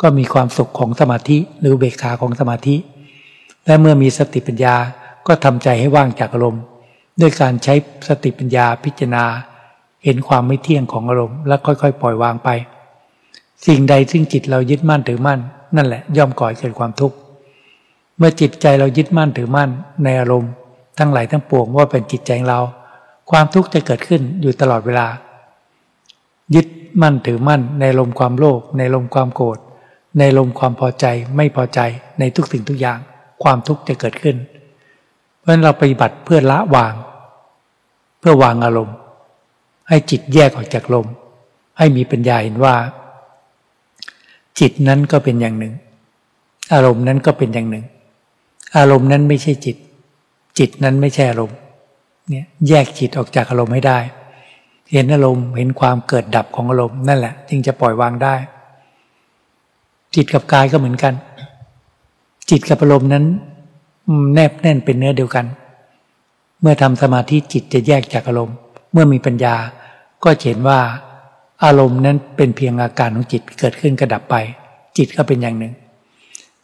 [0.00, 2.76] ก็มีความสุขของสมาธิหรือเบกขาของสมาธิ
[3.66, 4.76] และเมื่อมีสติปัญญา
[5.26, 6.62] ก็ทำใจให้ว่างจากอารมณ์
[7.20, 7.74] ด้วยการใช้
[8.08, 9.24] สติปัญญาพิจารณา
[10.04, 12.48] เห็นความไม่เที่ยงของอารมณ์และค่อยๆ ปล่อยวางไป
[13.66, 15.40] สิ่งใดซึ่งจิตเรายึดมั่นถือมั่น
[15.76, 17.16] นั่นแหละย่อมก่อให้เกิดความทุกข์
[18.18, 19.70] เมื่อจิตใจเรายึดมั่นถือมั่น
[20.04, 20.52] ในอารมณ์
[20.98, 22.60] ทั้งหลายทั้งปวงว่าเป็นจิตใจของเรา
[23.30, 25.06] ความทุกข์จะเกิดขึ้นอยู่ตลอดเวลา
[26.54, 26.66] ยึด
[27.02, 29.58] มั่นถือมั่นในลมความโลภในลมความโกรธ
[30.18, 31.06] ในลมความพอใจ
[31.36, 31.80] ไม่พอใจ
[32.18, 32.98] ในทุกสิ่งทุกอย่าง
[33.42, 34.36] ความทุกข์จะเกิดขึ้น
[35.38, 36.94] เพราะฉะนั้นเราปฏิบัติเพื่อละวาง
[38.20, 38.96] เพื่อวางอารมณ์
[39.88, 41.06] ให้จิตแยกออกจากลม
[41.78, 42.74] ให้มีปัญญาเห็นว่า
[44.60, 45.74] จิตนั้นก็เป็นอย่างหนึ่ง
[46.74, 47.84] อารมณ์นั้นก็เป็นอย่างหนึ่ง
[48.76, 49.76] อารมณ์นั้นไม่ใช่จิต
[50.58, 51.58] จิตนั้นไม่ใช่อารมณ์
[52.28, 53.98] เนี่ยแยกจิตออกจากอารมณ์ให้ได้
[54.92, 58.34] เห็นอารมณ์เห็นความเกิดดับของอารมณ์นั่นแหละจึงจะปล่อยวางได้
[60.14, 61.14] จิตกับกายก็เหมือนกัน
[62.50, 63.24] จิตกับอารมณ์นั้น
[64.34, 65.46] แนบแน่นเป็นเนื้อเดียวกัน
[66.60, 68.56] เมื่อทำสมาธิจิตจะแยกจากอารมณ์
[68.92, 69.54] เมื่อมีปัญญา
[70.24, 70.80] ก็เห็นว่า
[71.64, 74.34] อารมณ์นั้นเป็นเพียงอาการของจิตเกิดขึ้นกระดับไป
[74.96, 75.72] จิตก็เป็นอย่างหนึ่ง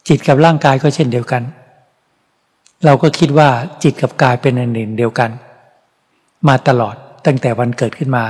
[0.07, 1.43] จิตกับร่างกายก็เช่นเดียวกัน
[2.85, 3.49] เราก็คิดว่า
[3.83, 5.29] จิตกับกายเป็นอันหนึ่งเดียวกัน
[6.47, 8.23] มาตลอด ตั้งแต่วันเกิดขึ้นมา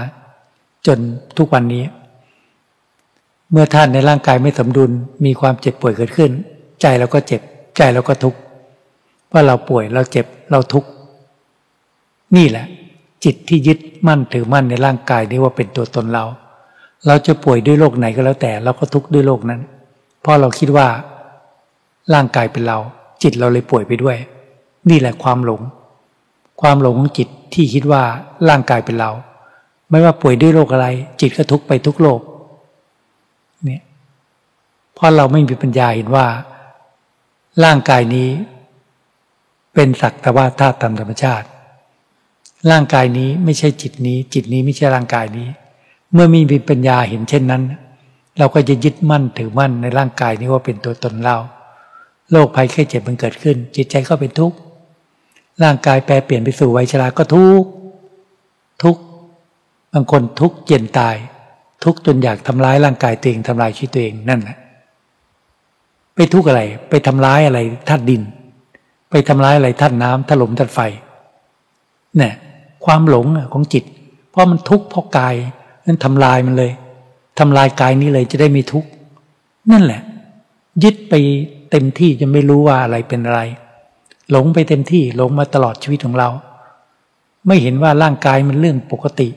[0.87, 0.99] จน
[1.37, 1.83] ทุกวันนี้
[3.51, 4.91] เมื่อท่านในร่างกายไม่สมดุล
[5.25, 6.31] มีความเจ็บป่วยเกิดขึ้น
[6.81, 7.41] ใจเราก็เจ็บ
[7.77, 8.39] ใจเราก็ทุกข์
[9.31, 10.89] ว่าเราป่วยเราเจ็บเราทุกข์
[12.37, 12.65] นี่แหละ
[13.23, 16.25] จิตที่ยึดมั่นถือมั่นในร่างกายนี้ว่าเป็นตัวตนเรา
[17.07, 19.61] เราจะป่วยด้วยโรคไหนก็แล้วแต่ เราก็ทุกข์ด้วยโรคนั้น
[20.21, 20.87] เพราะเราคิดว่า
[22.13, 22.77] ร่างกายเป็นเรา
[23.23, 24.17] จิตเราเลยป่วยไปด้วย
[24.89, 25.61] นี่แหละความหลง
[26.61, 28.03] ความหลงของจิต ที่คิดว่า
[28.49, 29.11] ร่างกายเป็นเรา
[29.89, 30.87] ไม่ว่าป่วยด้วยโรคอะไร
[31.21, 32.21] จิตก็ทุกไปทุกโรค
[33.63, 33.81] เนี่ย
[34.93, 36.25] เพราะเราไม่มีปัญญาเห็นว่า
[37.63, 38.29] ร่างกายนี้
[39.73, 41.47] เป็นสักแต่ว่าธาตุตามธรรมชาติ
[42.71, 45.47] ร่างกายนี้ไม่ใช่จิตนี้ จิตนี้ไม่ใช่ร่างกายนี้
[46.13, 47.63] เมื่อมีปัญญาเห็นเช่นนั้น
[48.39, 51.37] เราก็จะยึดมั่นถือมั่นในร่างกายนี้ว่าเป็นตัวตนเรา
[52.31, 54.57] โรคภัยแค่เจ็บมันเกิดขึ้น จิตใจก็เป็นทุกข์
[55.63, 57.63] ร่างกายแปรเปลี่ยนไปสู่วัยชราก็ทุก
[58.83, 58.97] ทุก
[59.93, 61.15] บางคนทุกเย็นตาย
[61.83, 64.57] ทุกจนอยากทำร้ายร่างกายตัวเองทำลายชีวิตตัวเองนั่นแหละ
[66.15, 67.59] ไปทุกอะไร ไปทำร้ายอะไร
[67.89, 68.21] ธาตุดิน
[69.09, 70.79] ไปทำร้ายอะไรธาตุน้ำถล่มธาตุไฟ
[72.17, 72.33] เนี่ย
[72.85, 73.83] ความหลงของจิต
[74.29, 75.35] เพราะมันทุกข์เพราะกาย
[75.85, 76.71] นั้นทำลายมันเลย
[77.39, 78.89] ทำลายกายนี้เลยจะได้มีทุกข์
[79.71, 80.01] นั่นแหละ
[80.83, 81.13] ยึดไป
[81.71, 83.41] เต็มที่จะไม่รู้ว่าอะไรเป็นอะไร
[84.31, 86.29] หลงไปเต็มที่หลงมาตลอดชีวิตของเรา
[87.47, 89.29] ไม่เห็นว่าร่างกายมันเรื่องปกติ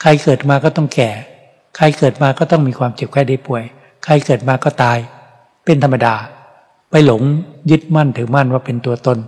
[0.00, 1.10] ใครเกิดมาก็ต้องแก่
[1.76, 3.62] ใครเกิดมาก็ต้องมีความเจ็บไข้ได้ป่วย
[4.04, 4.98] ใครเกิดมาก็ตาย
[5.64, 6.14] เป็นธรรมดา
[6.90, 7.22] ไปหลง
[7.70, 9.18] ยึดมั่นถือมั่นว่าเป็นตัวตน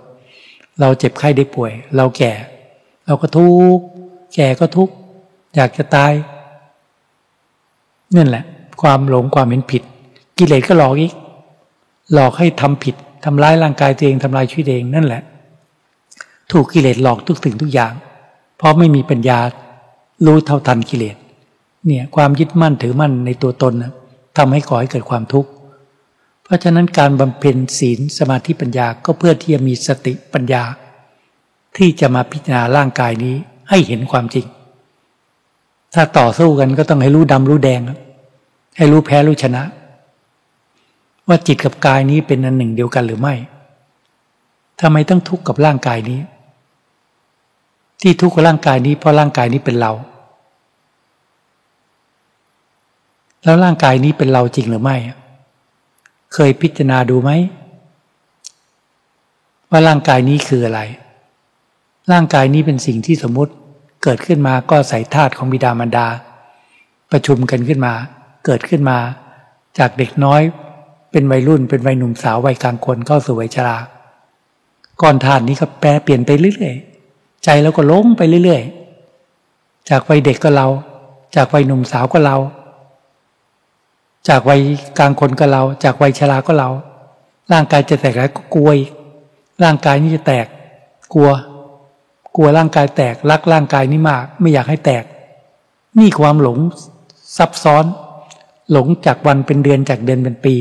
[0.80, 2.32] เราเจ็บไข้ได้ป่วย เราแก่
[3.06, 3.84] เราก็ทุกข์
[4.34, 4.94] แก่ก็ทุกข์
[5.54, 6.12] อยากจะตาย
[8.16, 8.44] นั่นแหละ
[8.82, 9.82] ความหลงความเห็นผิด
[10.38, 11.12] กิเลสก็หลอกอีก
[12.12, 12.94] หลอกให้ทำผิด
[13.24, 15.22] ทำร้ายร่างกายตัวเองทำลายชีวิตเองนั่นแหละ
[16.52, 17.92] ถูกกิเลสหลอกทุกสิ่งทุกอย่าง
[18.56, 19.38] เพราะไม่มีปัญญา
[20.26, 21.16] รู้เท่าทันกิเลส
[21.86, 23.92] เนี่ยความยึดมั่นถือมั่นในตัวตนนะ
[24.36, 25.50] ทำให้ก่อให้เกิดความทุกข์
[26.44, 30.62] เพราะฉะนั้นการบำเพ็ญศีลสมาธิปัญญาก็เพื่อที่จะมีสติปัญญา
[31.76, 33.34] ที่จะมาพิจารณาร่างกายนี้
[33.70, 34.46] ให้เห็นความจริง
[35.94, 37.80] ถ้าต่อสู้กันก็ต้องให้รู้ดำรู้แดง
[38.76, 39.62] ให้รู้แพ้รู้ชนะ
[41.32, 43.34] ว่าจิตกับกายนี้เป็นอันหนึ่งเดียวกันหรือไม่
[44.80, 46.20] ทำไมต้องทุกข์กับร่างกายนี้
[48.00, 49.92] ที่ทุกข์กับร่างกายนี้เพราะร่างกายนี้เป็นเรา
[53.44, 54.96] แล้วร่างกายนี้เป็นเราจริงหรือไม่
[56.34, 57.30] เคยพิจารณาดูไหม
[59.70, 60.80] ว่าร่างกายนี้คืออะไร
[62.12, 63.52] ร่างกายนี้เป็นสิ่งที่สมมติ
[64.02, 66.06] เกิดขึ้นมาก็ใส่ธาตุของบิดามารดา
[67.10, 67.94] ประชุมกันขึ้นมา
[68.44, 68.98] เกิดขึ้นมา
[69.78, 70.42] จากเด็กน้อย
[71.12, 73.76] เป็นวัยรุ่นเป็นวัยหนุ่มสาววัยกลางคนเข้าสู่วัยชรา
[75.02, 80.66] ก่อนธาตุนี้ก็แปรเปลี่ยนไปเรื่อยๆใจแล้วก็ล้มไปเรื่อยๆ จากวัยเด็กก็เรา
[81.36, 82.36] จากวัยหนุ่มสาวก็เรา
[84.28, 84.60] จากวัย
[84.98, 86.68] กลางคนก็เรา จากวัยชราก็เรา
[87.52, 88.70] ร่างกายจะแตกแล้วก็กลัว
[89.62, 90.46] ร่างกายนี้จะแตก
[91.14, 91.30] กลัว
[92.36, 95.04] กลัวร่างกายแตกรักร่างกายนี้มาก ไม่อยากให้แตก
[95.98, 96.58] นี่ความหลง
[97.36, 97.84] ซับซ้อน
[98.72, 100.54] หลงจากวันเป็นเดือนจากเดือนเป็นปี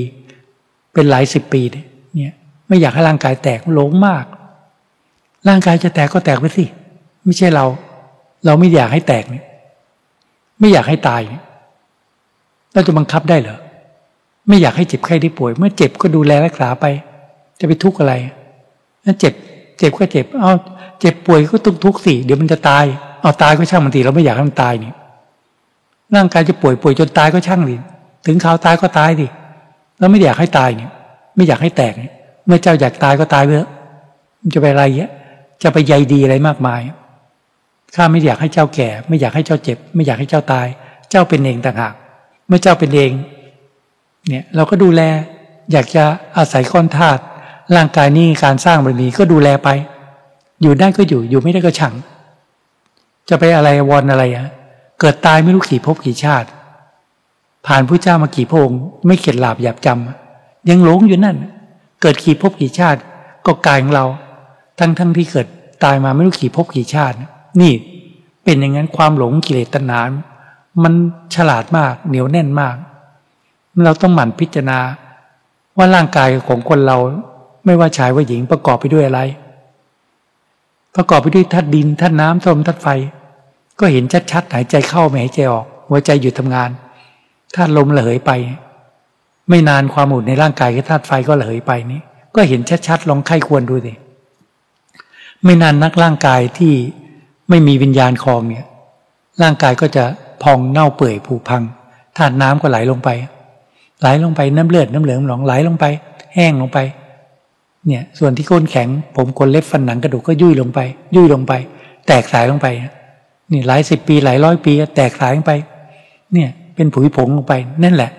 [0.93, 2.33] เป็นหลายสิบปีเนี่ย
[2.67, 4.25] ไม่อยากให้ร่างกายแตกหลงมาก
[5.47, 6.65] ร่างกายจะแตกก็แตกไปสิ
[7.25, 7.65] ไม่ใช่เรา
[8.45, 9.45] เราไม่อยากให้แตกเนี่ย
[10.59, 11.43] ไม่อยากให้ตายเนี่ย
[12.73, 13.59] เราจะบังคับได้เหรอ
[14.47, 16.85] ไม่อยากให้เจ็บไข้ได้ป่วย เมื่อเจ็บก็ดูแลรักษาไป
[17.59, 18.13] จะไปทุกข์อะไร
[19.05, 19.33] นั่นเจ็บ
[19.79, 20.51] เจ็บก็เจ็บ เอา
[20.99, 22.85] เจ็บป่วยก็ต้องทุกข์สิเดี๋ยวมันจะตาย
[23.21, 24.93] เอาตายก็ช่างมันทีเราไม่อยากให้มันตายนี่
[26.15, 27.75] ร่างกายจะป่วยป่วยจนตายก็ช่างดิ
[28.25, 29.27] ถึงข่าวตายก็ตายดิ
[30.01, 30.91] เราไม่อยากให้ตายเนี่ย
[31.35, 32.13] ไม่อยากให้แตกเนี่ย
[32.45, 33.69] เมื่อเจ้าอยากตายก็ตายไปเถอะ
[34.41, 35.11] มันจะไปอะไรเงี้ย
[35.63, 36.81] จะไปใยดีอะไรมากมาย
[37.95, 40.67] ข้าไม่อยากให้เจ้าแก่ ไม่อยากให้เจ้าเจ็บ ไม่อยากให้เจ้าตาย
[41.09, 41.93] เจ้าเป็นเองต่างหาก
[42.47, 43.11] เมื่อเจ้าเป็นเอง
[44.29, 45.01] เนี่ยเราก็ดูแล
[45.71, 46.03] อยากจะ
[46.37, 47.21] อาศัยก้อนธาตุ
[47.75, 49.69] ร่างกายนี้การสร้างบารมีก็ดูแลไป
[50.61, 51.93] อยู่ได้ก็อยู่อยู่ไม่ได้ก็ฉัง
[53.29, 54.47] จะไปอะไรวอนอะไรอะ
[54.99, 56.47] เกิดตายไม่รู้กี่ภพกี่ชาติ
[57.67, 61.37] ผ่านพระเจ้ามากี่พงค์ไม่เข็ดหลาบหยาบจำยังหลงอยู่นั่น
[62.01, 62.99] เกิดกี่ภพกี่ชาติ
[63.45, 64.05] ก็กายของเรา
[64.79, 65.47] ทั้งทั้งที่เกิด
[65.83, 67.15] ตายมาไม่รู้กี่ภพกี่ชาติ
[67.61, 67.73] นี่
[68.43, 70.01] เป็นอย่างนั้นความหลงกิเลสตัณหา
[70.83, 70.93] มัน
[71.35, 72.75] ฉลาดมากเหนียวแน่นมาก
[73.85, 74.79] เราต้องหมั่นพิจารณา
[75.77, 76.97] ว่าร่างกายของคนเรา
[77.65, 79.21] ไม่ว่าชายว่าหญิงประกอบไปด้วยอะไร
[80.95, 82.87] ประกอบไปด้วยธาตุดินธาตุน้ำลมธาตุไฟ
[83.79, 86.69] ก็เห็นชัดๆหายใจเข้าไม่หายใจออก หัวใจหยุดทำงาน
[87.55, 88.31] ธาตุลมระเหยไป
[89.49, 92.01] ไม่นานความอุ่นในร่างกายกับธาตุไฟก็ระเหยไปนี้
[92.35, 93.93] ก็เห็นชัดๆลองไข้ควรดูสิ
[95.43, 96.73] ไม่นานนักร่างกายที่
[97.49, 98.65] ไม่มีวิญญาณคลองเนี่ย
[99.41, 100.03] ร่างกายก็จะ
[100.43, 101.63] พองเน่าเปื่อยผุพัง
[102.17, 103.09] ธาตุน้ำก็ไหลลงไป
[104.01, 105.85] ไหลลงไปน้ำเลือดน้ำเหลืองหลองไหลลงไป
[106.35, 106.79] แห้งลงไป
[107.87, 110.79] เนี่ย ส่วนที่ก้นแข็ง ผมคนเล็บฟันหนังกระดูกก็ยุ่ยลงไป
[111.15, 111.53] ยุ่ยลงไป
[112.07, 112.67] แตกสายลงไป
[113.51, 115.53] นี่หลายสิบปีหลายร้อยปีแตกสายลงไป
[116.33, 117.53] เนี่ย เป็นผุยผงลงไป
[117.83, 118.11] นั่นแหละ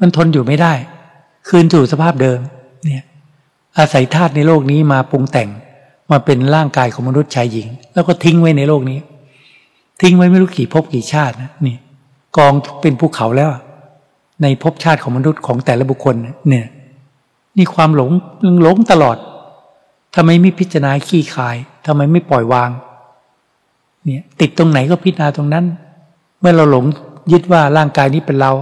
[0.00, 0.72] มันทนอยู่ไม่ได้
[1.48, 2.38] คืนสู่สภาพเดิม
[2.84, 3.04] เนี่ย
[3.78, 5.48] อาศัยธาตุในโลกนี้มาปรุงแต่ง
[6.10, 8.98] มาเป็นร่างกายของมนุษย์ชายหญิง แล้วก็ทิ้งไว้ในโลกนี้
[10.00, 11.76] ทิ้งไว้ไม่รู้กี่ภพกี่ชาตินะนี่
[12.36, 13.50] กองเป็นภูเขาแล้ว
[14.42, 16.14] ในภพชาติของมนุษย์ของแต่ละบุคคล
[16.48, 16.66] เนี่ย
[17.56, 18.10] นี่ความหลง
[18.62, 19.16] หลงตลอด
[20.14, 22.70] ทำไมไม่พิจารณาขี้คายทำไมไม่ปล่อยวาง
[24.04, 25.64] เนี่ย ติดตรงไหนก็พิจารณาตรงนั้น
[26.40, 26.84] เมื่อเราหลง
[27.32, 28.52] ยึดว่าร่างกายนี้เป็นเรา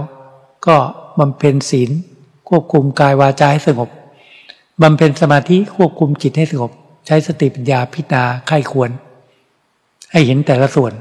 [0.67, 0.77] ก็
[1.19, 1.89] บำเพ็ญศีล
[2.49, 3.89] ควบคุมกายวาจาให้สงบ
[4.81, 6.71] บำเพ็ญสมาธิควบคุมจิตให้สงบ
[7.05, 8.89] ใช้สติปัญญาพิจารณาไข้ควร
[10.11, 10.93] ให้เห็นแต่ละส่วน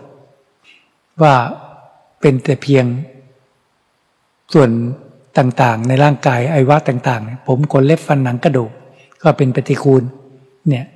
[1.22, 1.34] ว่า
[2.20, 2.84] เป็นแต่เพียง
[4.54, 4.70] ส่วน
[5.38, 8.70] ต่างๆ ในร่างกายไอวะต่างๆ ผมขนเล็บฟันหนังกระดูก
[9.22, 10.02] ก็เป็นปฏิคูล
[10.68, 10.86] เนี่ย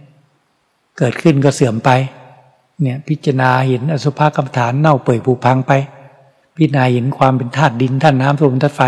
[0.98, 1.90] เกิดขึ้นก็เสื่อมไป
[2.82, 5.72] เนี่ยพิจารณาเห็นอสุภกรรมฐานเน่าเปื่อยผุพังไป
[6.58, 8.82] พิจารณาเห็นความเป็นธาตุดินธาตุน้ำลมธาตุไฟ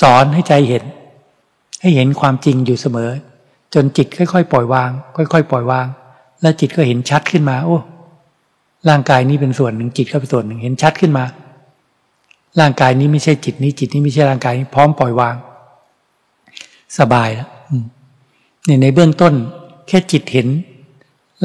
[0.00, 0.84] สอนให้ใจเห็น
[1.80, 3.10] ให้เห็นความจริงอยู่เสมอ
[3.74, 5.86] จนจิตค่อยๆ ปล่อยวาง ค่อย ๆ ปล่อยวาง
[6.40, 7.78] แล้วจิตก็เห็นชัดขึ้นมา โอ้
[8.88, 11.24] ร่างกายนี้เป็นส่วนหนึ่งจิตก็เป็นส่วนหนึ่งเห็นชัดขึ้นมา
[12.60, 15.34] ร่างกายนี้ไม่ใช่จิตนี้จิตนี้ไม่ใช่ร่างกายนี้พร้อมปล่อยวาง
[16.98, 17.48] สบายแล้ว
[18.64, 19.34] เนี่ยในเบื้องต้น
[19.88, 20.48] แค่จิตเห็น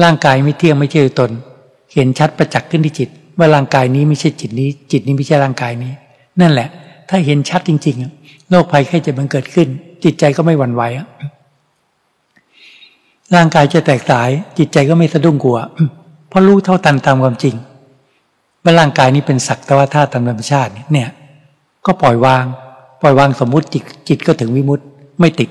[0.02, 1.30] ร่างกายไม่เที่ยงไม่ใช่ตน
[1.94, 5.92] เห็นชัดประจักษ์ขึ้นที่จิต ว่าร่างกายนี้ไม่ใช่จิตนี้ จิตนี้ไม่ใช่ร่างกายนี้
[6.40, 6.68] นั่นแหละ
[7.08, 9.68] ถ้าเห็นชัดจริงๆโรคภัยไข้เจ็บมันเกิดขึ้น
[10.04, 10.82] จิตใจก็ไม่หวั่นไหว
[13.34, 15.58] ร่างกายจะแตกสาย จิตใจก็ไม่สะดุ้งกลัว
[16.28, 17.54] เพราะรู้เท่าทันตามความจริง
[18.62, 21.08] ว่าร่างกายนี้เป็นสักแต่ว่าธาตุธรรมชาติเนี่ย
[21.86, 22.44] ก็ปล่อยวาง
[23.02, 24.86] ปล่อยวางสมมุติจิตจิตก็ถึงวิมุตต์
[25.20, 25.50] ไม่ติด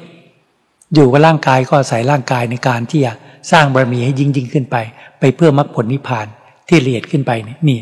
[0.94, 3.14] อยู่กับร่างกายก็อาศัยร่างกายในการที่จะ
[3.52, 4.76] สร้างบารมีให้ยิ่งยิ่งขึ้นไป
[5.20, 6.28] ไปเพื่อมรรคผลนิพพาน
[6.68, 7.80] ที่ละเอียดขึ้นไปนี่นี่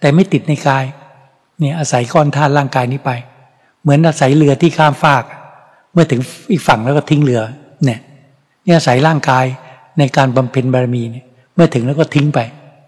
[0.00, 0.84] แต่ไม่ติดในกาย
[1.60, 3.10] เนี่ยอาศัยก้อนธาตุร่างกายนี้ไป
[3.82, 5.24] เหมือนอาศัยเรือที่ข้ามฟาก
[5.92, 6.20] เมื่อถึง
[6.52, 7.42] อีกฝั่งแล้วก็ทิ้งเรือ
[7.84, 8.00] เนี่ย
[8.64, 9.44] นี่อาศัยร่างกาย
[9.98, 11.24] ในการบำเพ็ญบารมีเนี่ย
[11.54, 12.40] เมื่อถึงแล้วก็ทิ้งไป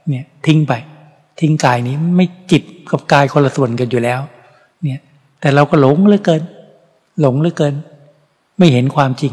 [0.08, 0.72] เนี่ยทิ้งไป
[1.40, 4.20] ทิ้งกายนี้ไม่จิตกับกายคนละส่วนกันอยู่แล้ว
[4.82, 5.00] เนี่ย
[5.40, 6.42] แต่เราก็หลงเหลือเกิน
[7.20, 7.74] หลงเหลือเกิน
[8.58, 9.32] ไม่เห็นความจริง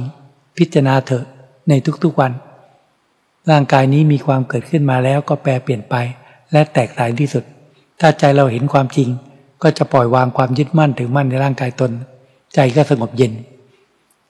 [0.57, 1.25] พิจารณาเถอะ
[1.69, 2.31] ในทุกๆวัน
[3.51, 5.95] ร่างกายนี้มีความเกิดขึ้นมาแล้วก็แปรเปลี่ยนไป
[6.51, 7.43] และแตกต่างที่สุด
[8.01, 9.09] ถ้าใจเราเห็นความจริง
[9.63, 11.91] ก็จะปล่อยวางความยึดมั่นถือมั่นในร่างกายตน
[12.55, 13.33] ใจก็สงบเย็น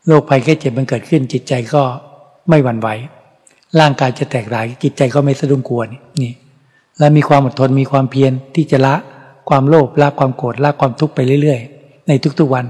[0.07, 1.83] โรคภัยแค่เจ็บมันเกิดขึ้นจิตใจก็
[2.49, 2.89] ไม่หวั่นไหว
[3.79, 5.81] ร่างกายจะแตกหลายจิตใจก็ไม่สะดุ้งกลัว
[6.21, 6.31] นี่
[6.99, 8.95] และมีความอดทนมีความเพียรที่จะละ
[9.49, 12.65] ความโลภละความโกรธละความทุกข์ไปเรื่อยๆ ในทุกๆวัน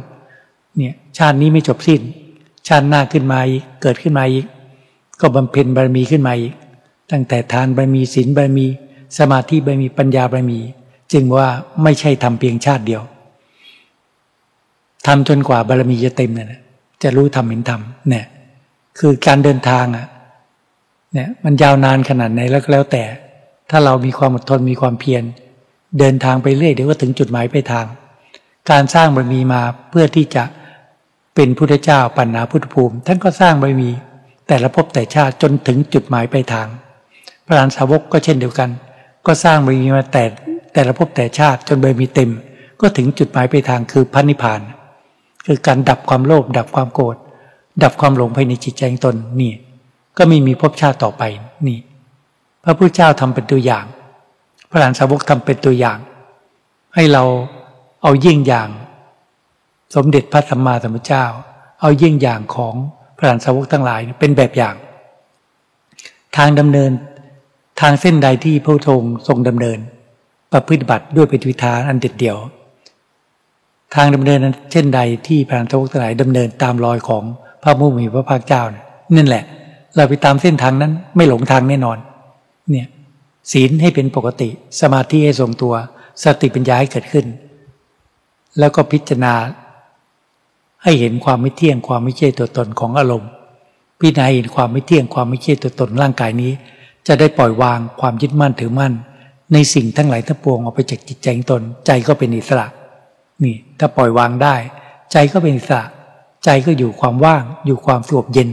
[0.78, 2.02] เนี่ยชาตินี้ไม่จบสิ้น
[2.68, 4.46] ชาติหน้าขึ้นมาอีกเกิดขึ้นมาอีก
[5.22, 6.54] ก็บำเพ็ญบารมีขึ้นมาอีก
[7.12, 8.66] ตั้งแต่ทานบารมีศีลบารมี
[9.18, 10.60] สมาธิบารมีปัญญาบารมี
[11.14, 11.48] จึงว่า
[11.84, 13.04] ไม่ใช่ทำเพียงชาติเดียว
[15.08, 16.48] ทำจนกว่าบารมีจะเต็มเนี่ย
[17.04, 18.26] จะรู้ทำเห็นทำเนี่ย
[18.98, 20.08] คือการเดินทางอะ
[21.14, 23.04] เนี่ยมันยาวนานขนาดไหนแล้วก็แล้วแต่
[23.70, 25.24] ถ้าเรามีความอดทนมีความเพียร
[26.00, 27.86] เดินทางไปเรื่อยเดี๋ยวก็ถึงจุดหมายปลายทาง
[28.72, 30.44] การสร้างบารมีมาเพื่อที่จะ
[31.36, 33.92] เป็นพุทธเจ้าปัญนาพุทธภูมิ ท่านก็สร้างบารมี
[34.48, 36.68] แต่ละภพแต่ชาติจนถึงจุดหมายปลายทาง
[37.46, 38.70] พระอรหันสาวกก็เช่นเดียวกัน
[39.26, 40.24] ก็สร้างบารมีมาแต่
[40.74, 42.32] แต่ละภพแต่ชาติจนบารมีเต็ม
[42.82, 44.62] ก็ถึงจุดหมายปลายทางคือพระนิพพาน
[45.46, 47.16] คือการดับความโลภดับความโกรธ
[47.84, 49.54] ดับความหลงภายในจิตใจของตนนี่
[50.18, 51.24] ก็ไม่มีภพชาติต่อไป
[51.68, 51.80] นี่
[52.64, 53.86] พระพุทธเจ้าทำเป็นตัวอย่าง
[54.70, 56.00] พระหลานสาวกทำเป็นตัวอย่าง
[56.96, 57.24] ให้เรา
[58.04, 58.70] เอาเยี่ยงอย่าง
[59.96, 61.26] สมเด็จพระสัมมาสัมพุทธเจ้า
[61.82, 62.76] เอาเยี่ยงอย่างของ
[63.18, 64.76] พระหลานสาวกทั้งหลายเป็นแบบอย่าง
[66.38, 66.92] ทางดำเนิน
[67.82, 69.80] ทางเส้นใดที่พระทงทรงดำเนิน
[70.52, 72.38] ประพฤติบัติด้วยปฏิวิธานอันเด็ดเดี่ยว
[73.96, 77.24] ทางดำเนินนั้นเช่นใดที่พระนทวกทั้งหลายดำเนินตามรอยของ
[77.64, 78.62] พระมุมีพระภาคเจ้า
[79.16, 79.44] นั่นแหละ
[79.96, 81.98] เราไปตามเส้นทางนั้นไม่หลงทางแน่นอน
[82.72, 82.88] เนี่ย
[83.52, 84.50] ศีลให้เป็นปกติ
[84.82, 85.74] สมาธิให้ทรงตัว
[86.24, 87.26] สติปัญญาให้เกิดขึ้น
[88.60, 89.34] แล้วก็พิจารณา
[90.86, 93.30] ให้เห็นความไม่เที่ยงความไม่ใช่ตัวตนของอารมณ์
[94.00, 96.52] พิจารณาเห็นความไม่เที่ยงความไม่ใช่ตัวตนร่างกายนี้
[97.08, 98.94] จะได้ปล่อยวางความยึดมั่นถือมั่น
[99.54, 102.68] ในสิ่งทั้งหลายทั้งปวงออกไปจากจิตใจตน ใจก็เป็นอิสระ
[103.44, 104.56] นี่ ถ้าปล่อยวางได้
[105.12, 105.84] ใจก็เป็นอิสระ
[106.46, 108.50] ใจก็อยู่ความว่าง อยู่ความสงบเย็น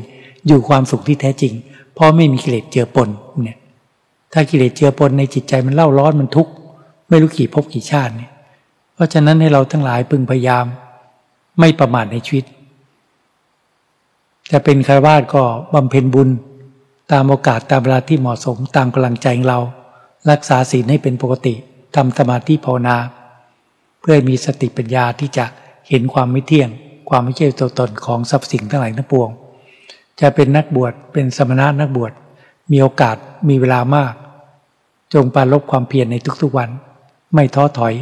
[0.47, 1.53] อยู่ความสุขที่แท้จริง
[1.95, 3.09] เพราะไม่มีกิเลสเจือปน
[3.43, 3.59] เนี่ย
[4.33, 6.53] ถ้ากิเลสเจือปนในจิตใจมันเล่าร้อนมันทุกข์
[7.09, 8.31] ไม่รู้กี่ภพกี่ชาติเนี่ย
[8.95, 10.67] เพราะฉะนั้นให้เราทั้งหลายพึงพยายาม
[11.59, 12.45] ไม่ประมาทในชีวิต
[14.51, 15.43] จะเป็นคารวาสก็
[15.75, 16.29] บำเพ็ญบุญ
[17.13, 19.61] ตามโอกาสตามเวลาที่เหมาะสมตามกำลังใจของเรา
[20.31, 21.55] รักษาศีลให้เป็นปกติ
[21.97, 22.97] ทำสมาธิภาวนา
[24.01, 25.45] เพื่อมีสติปัญญาที่จะ
[25.89, 26.69] เห็นความไม่เที่ยง
[27.09, 29.31] ความไม่ใช่ตัวตนของทรัพย์สินทั้งหลายทั้งปวง
[30.21, 32.13] จะเป็นนักบวชเป็นสมณะนักบวช
[32.71, 33.17] มีโอกาส
[33.49, 34.15] มีเวลามาก
[35.15, 36.71] จงปาลบความเพียรในทุกๆวัน
[37.35, 37.95] ไม่ท้อถอย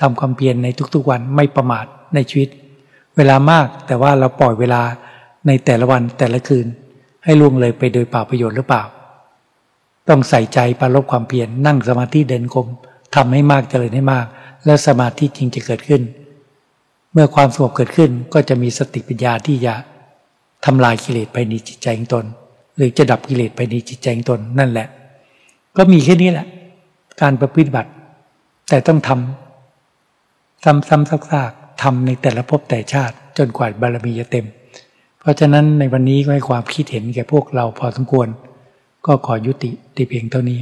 [0.00, 2.48] ทำความเพียรในทุกๆวันไม่ประมาทในชีวิต
[3.18, 4.82] เวลามากแต่ว่าเราปล่อยเวลา
[5.46, 6.66] ในแต่ละวันแต่ละคืน
[7.24, 8.82] ให้ล่วงเลยไปโดยเปล่าประโยชน์หรือเปล่า
[10.08, 12.66] ต้องใส่ใจปาลบความเพียรนั่งสมาธิเดินกรม
[13.14, 14.26] ทำให้มากเจริญให้มาก
[14.64, 16.02] แล้วสมาธิจริงจะเกิดขึ้น
[17.12, 19.74] เมื่อความสงบเกิดขึ้นก็จะมีสติปัญญาที่จะ
[20.64, 22.24] ทำลายกิเลสภายในจิตใจของตน
[22.76, 24.88] หรือจะดับกิเลสภายในจิตใจของตนนั่นแหละ
[25.76, 26.46] ก็มีแค่นี้แหละ
[27.20, 27.90] การประพฤติบัติ
[28.68, 31.16] แต่ต้องทำซ้ำๆซั
[31.50, 34.46] กๆ ทำในแต่ละภพแต่ชาติ จนกว่าบารมีจะเต็ม
[35.20, 38.28] เพราะฉะนั้นในวันนี้ก็ให้ความคิดเห็นแก่พวกเราพอสมควร
[39.06, 40.60] ก็ขอยุติทิเพียงเท่านี้